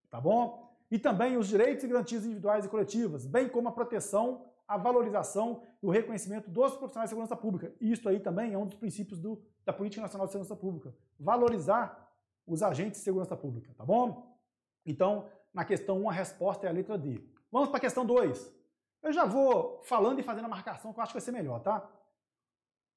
[0.09, 0.68] tá bom?
[0.91, 5.61] E também os direitos e garantias individuais e coletivas, bem como a proteção, a valorização
[5.81, 7.73] e o reconhecimento dos profissionais de segurança pública.
[7.79, 10.95] E isso aí também é um dos princípios do, da Política Nacional de Segurança Pública.
[11.19, 12.07] Valorizar
[12.45, 14.37] os agentes de segurança pública, tá bom?
[14.85, 17.23] Então, na questão 1, a resposta é a letra D.
[17.51, 18.51] Vamos para a questão 2.
[19.01, 21.59] Eu já vou falando e fazendo a marcação que eu acho que vai ser melhor,
[21.61, 21.89] tá?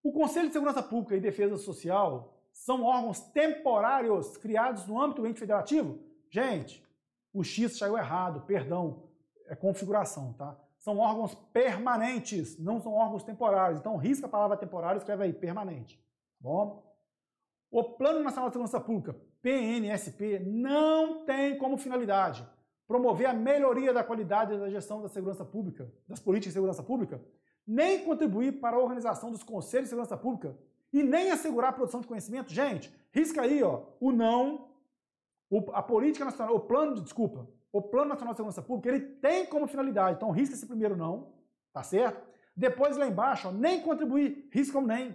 [0.03, 5.29] O Conselho de Segurança Pública e Defesa Social são órgãos temporários criados no âmbito do
[5.29, 5.99] ente federativo?
[6.29, 6.85] Gente,
[7.33, 9.05] o X saiu errado, perdão,
[9.47, 10.57] é configuração, tá?
[10.79, 13.79] São órgãos permanentes, não são órgãos temporários.
[13.79, 15.97] Então, risca a palavra temporário e escreve aí, permanente.
[15.97, 16.93] Tá bom?
[17.71, 22.47] O Plano Nacional de Segurança Pública, PNSP, não tem como finalidade
[22.87, 27.23] promover a melhoria da qualidade da gestão da segurança pública, das políticas de segurança pública,
[27.67, 30.55] nem contribuir para a organização dos conselhos de segurança pública
[30.93, 32.53] e nem assegurar a produção de conhecimento.
[32.53, 34.72] Gente, risca aí, ó, o não,
[35.53, 39.01] o, a política nacional, o plano de, desculpa, o plano nacional de segurança pública, ele
[39.01, 41.35] tem como finalidade, então risca esse primeiro não,
[41.75, 42.27] tá certo?
[42.57, 45.15] Depois lá embaixo, ó, nem contribuir, risca o nem.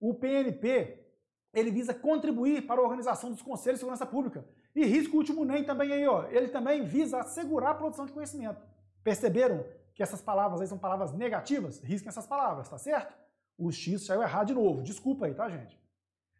[0.00, 1.04] O PNP,
[1.52, 4.42] ele visa contribuir para a organização dos conselhos de segurança pública.
[4.74, 8.12] E risca o último nem também aí, ó, ele também visa assegurar a produção de
[8.12, 8.62] conhecimento.
[9.04, 13.14] Perceberam que essas palavras aí são palavras negativas, risquem essas palavras, tá certo?
[13.58, 15.78] O X saiu errado de novo, desculpa aí, tá, gente?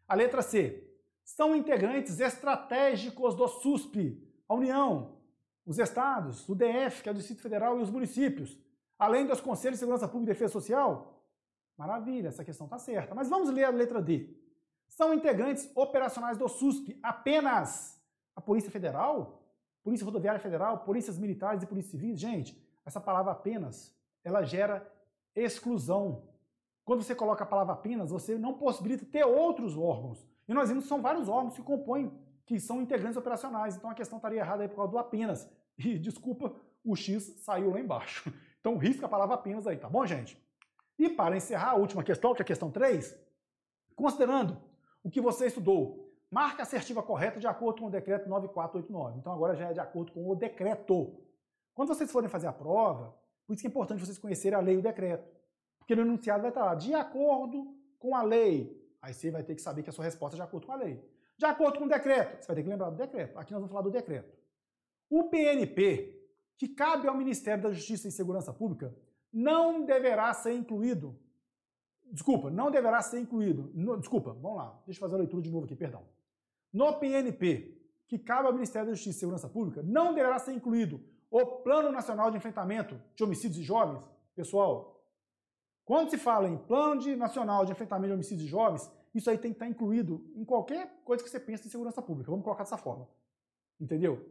[0.07, 0.86] A letra C.
[1.27, 4.17] São integrantes estratégicos do SUSP,
[4.47, 5.17] a União,
[5.65, 8.57] os estados, o DF, que é o Distrito Federal, e os municípios,
[8.97, 11.21] além dos Conselhos de Segurança Pública e Defesa Social.
[11.77, 13.13] Maravilha, essa questão está certa.
[13.13, 14.37] Mas vamos ler a letra D.
[14.87, 18.01] São integrantes operacionais do SUSP apenas
[18.33, 19.43] a Polícia Federal,
[19.83, 22.17] Polícia Rodoviária Federal, Polícias Militares e Polícia Civis.
[22.17, 24.89] Gente, essa palavra apenas, ela gera
[25.35, 26.23] exclusão.
[26.85, 30.25] Quando você coloca a palavra apenas, você não possibilita ter outros órgãos.
[30.47, 32.11] E nós vimos que são vários órgãos que compõem,
[32.45, 33.75] que são integrantes operacionais.
[33.75, 35.49] Então a questão estaria errada aí por causa do apenas.
[35.79, 38.33] E, desculpa, o X saiu lá embaixo.
[38.59, 40.37] Então risca a palavra apenas aí, tá bom, gente?
[40.99, 43.17] E para encerrar a última questão, que é a questão 3,
[43.95, 44.57] considerando
[45.03, 49.19] o que você estudou, marca assertiva correta de acordo com o decreto 9489.
[49.19, 51.15] Então agora já é de acordo com o decreto.
[51.73, 54.75] Quando vocês forem fazer a prova, por isso que é importante vocês conhecerem a lei
[54.75, 55.25] e o decreto.
[55.77, 58.76] Porque no enunciado vai estar lá, de acordo com a lei.
[59.01, 60.75] Aí você vai ter que saber que a sua resposta é de acordo com a
[60.75, 61.03] lei.
[61.37, 63.37] De acordo com o decreto, você vai ter que lembrar do decreto.
[63.37, 64.35] Aqui nós vamos falar do decreto.
[65.09, 66.19] O PNP,
[66.57, 68.93] que cabe ao Ministério da Justiça e Segurança Pública,
[69.31, 71.17] não deverá ser incluído.
[72.11, 73.71] Desculpa, não deverá ser incluído.
[73.73, 74.81] No, desculpa, vamos lá.
[74.85, 76.03] Deixa eu fazer a leitura de novo aqui, perdão.
[76.73, 77.77] No PNP,
[78.07, 81.91] que cabe ao Ministério da Justiça e Segurança Pública, não deverá ser incluído o Plano
[81.91, 84.01] Nacional de Enfrentamento de Homicídios de Jovens,
[84.33, 84.96] pessoal,
[85.87, 89.37] quando se fala em Plano de Nacional de Enfrentamento de Homicídios de Jovens, isso aí
[89.37, 92.29] tem que estar incluído em qualquer coisa que você pense em segurança pública.
[92.29, 93.07] Vamos colocar dessa forma.
[93.79, 94.29] Entendeu?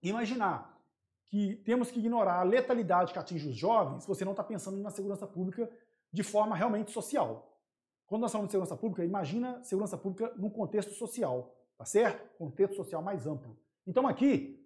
[0.00, 0.80] Imaginar
[1.26, 4.90] que temos que ignorar a letalidade que atinge os jovens você não está pensando na
[4.90, 5.68] segurança pública
[6.12, 7.58] de forma realmente social.
[8.06, 12.38] Quando nós falamos de segurança pública, imagina segurança pública num contexto social, tá certo?
[12.38, 13.58] Contexto social mais amplo.
[13.84, 14.64] Então aqui,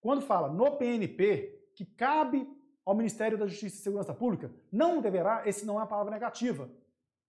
[0.00, 2.44] quando fala no PNP que cabe
[2.86, 6.70] ao Ministério da Justiça e Segurança Pública, não deverá, esse não é uma palavra negativa.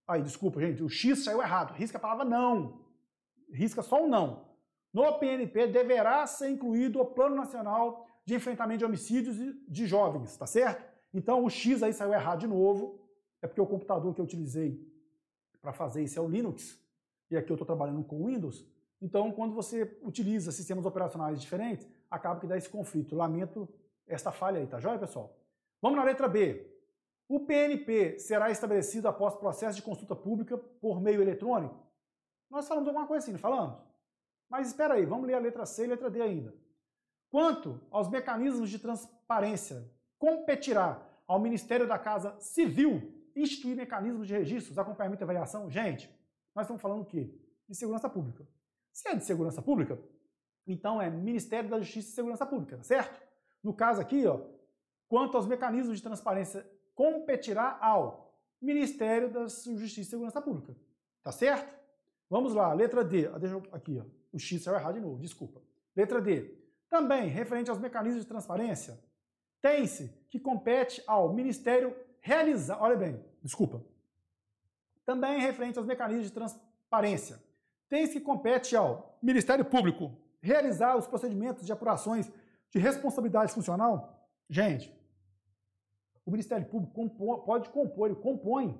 [0.06, 1.74] Aí, desculpa, gente, o X saiu errado.
[1.74, 2.80] Risca a palavra não.
[3.52, 4.46] Risca só o não.
[4.94, 9.36] No PNP deverá ser incluído o Plano Nacional de Enfrentamento de Homicídios
[9.68, 10.82] de Jovens, tá certo?
[11.12, 13.04] Então o X aí saiu errado de novo.
[13.42, 14.80] É porque o computador que eu utilizei
[15.60, 16.80] para fazer isso é o Linux.
[17.30, 18.64] E aqui eu estou trabalhando com Windows.
[19.00, 23.14] Então, quando você utiliza sistemas operacionais diferentes, acaba que dá esse conflito.
[23.14, 23.68] Lamento
[24.06, 25.37] esta falha aí, tá joia, pessoal?
[25.80, 26.66] Vamos na letra B.
[27.28, 31.86] O PNP será estabelecido após processo de consulta pública por meio eletrônico?
[32.50, 33.78] Nós falamos alguma coisa assim, não falamos?
[34.48, 36.54] Mas espera aí, vamos ler a letra C e a letra D ainda.
[37.30, 39.86] Quanto aos mecanismos de transparência,
[40.18, 45.70] competirá ao Ministério da Casa Civil instituir mecanismos de registros, acompanhamento e avaliação?
[45.70, 46.08] Gente,
[46.54, 47.30] nós estamos falando o quê?
[47.68, 48.48] De segurança pública.
[48.90, 49.98] Se é de segurança pública,
[50.66, 53.20] então é Ministério da Justiça e Segurança Pública, certo?
[53.62, 54.40] No caso aqui, ó,
[55.08, 60.76] quanto aos mecanismos de transparência, competirá ao Ministério da Justiça e Segurança Pública.
[61.22, 61.72] Tá certo?
[62.28, 63.26] Vamos lá, letra D.
[63.28, 64.04] Ah, deixa eu, aqui, ó.
[64.32, 65.62] O X saiu errado de novo, desculpa.
[65.96, 66.54] Letra D.
[66.88, 68.98] Também, referente aos mecanismos de transparência,
[69.60, 72.80] tem-se que compete ao Ministério realizar.
[72.80, 73.82] Olha bem, desculpa.
[75.04, 77.42] Também referente aos mecanismos de transparência,
[77.88, 82.30] tem-se que compete ao Ministério Público realizar os procedimentos de apurações
[82.70, 84.28] de responsabilidade funcional.
[84.48, 84.94] Gente,
[86.28, 86.92] o Ministério Público
[87.46, 88.78] pode compor, ele compõe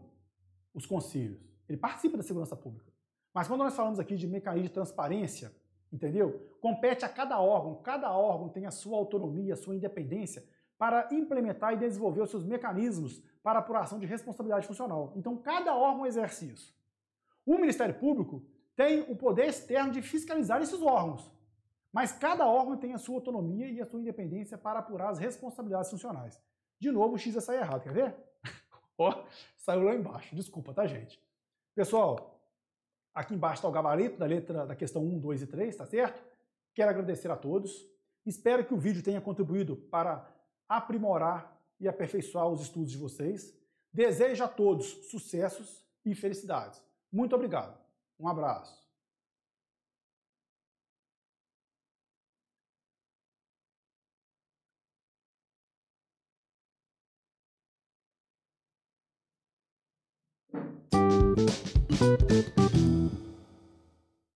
[0.74, 2.92] os conselhos, ele participa da segurança pública.
[3.32, 5.50] Mas quando nós falamos aqui de mecanismo de transparência,
[5.90, 6.56] entendeu?
[6.60, 10.44] Compete a cada órgão, cada órgão tem a sua autonomia, a sua independência
[10.76, 15.14] para implementar e desenvolver os seus mecanismos para apuração de responsabilidade funcional.
[15.16, 16.76] Então, cada órgão exerce isso.
[17.46, 18.42] O Ministério Público
[18.76, 21.32] tem o poder externo de fiscalizar esses órgãos,
[21.90, 25.90] mas cada órgão tem a sua autonomia e a sua independência para apurar as responsabilidades
[25.90, 26.38] funcionais.
[26.80, 28.16] De novo, o X ia sair errado, quer ver?
[28.98, 29.24] Ó,
[29.56, 31.20] saiu lá embaixo, desculpa, tá, gente?
[31.74, 32.40] Pessoal,
[33.14, 36.22] aqui embaixo está o gabarito da letra da questão 1, 2 e 3, tá certo?
[36.74, 37.86] Quero agradecer a todos.
[38.24, 40.28] Espero que o vídeo tenha contribuído para
[40.68, 43.56] aprimorar e aperfeiçoar os estudos de vocês.
[43.92, 46.82] Desejo a todos sucessos e felicidades.
[47.10, 47.78] Muito obrigado.
[48.18, 48.87] Um abraço.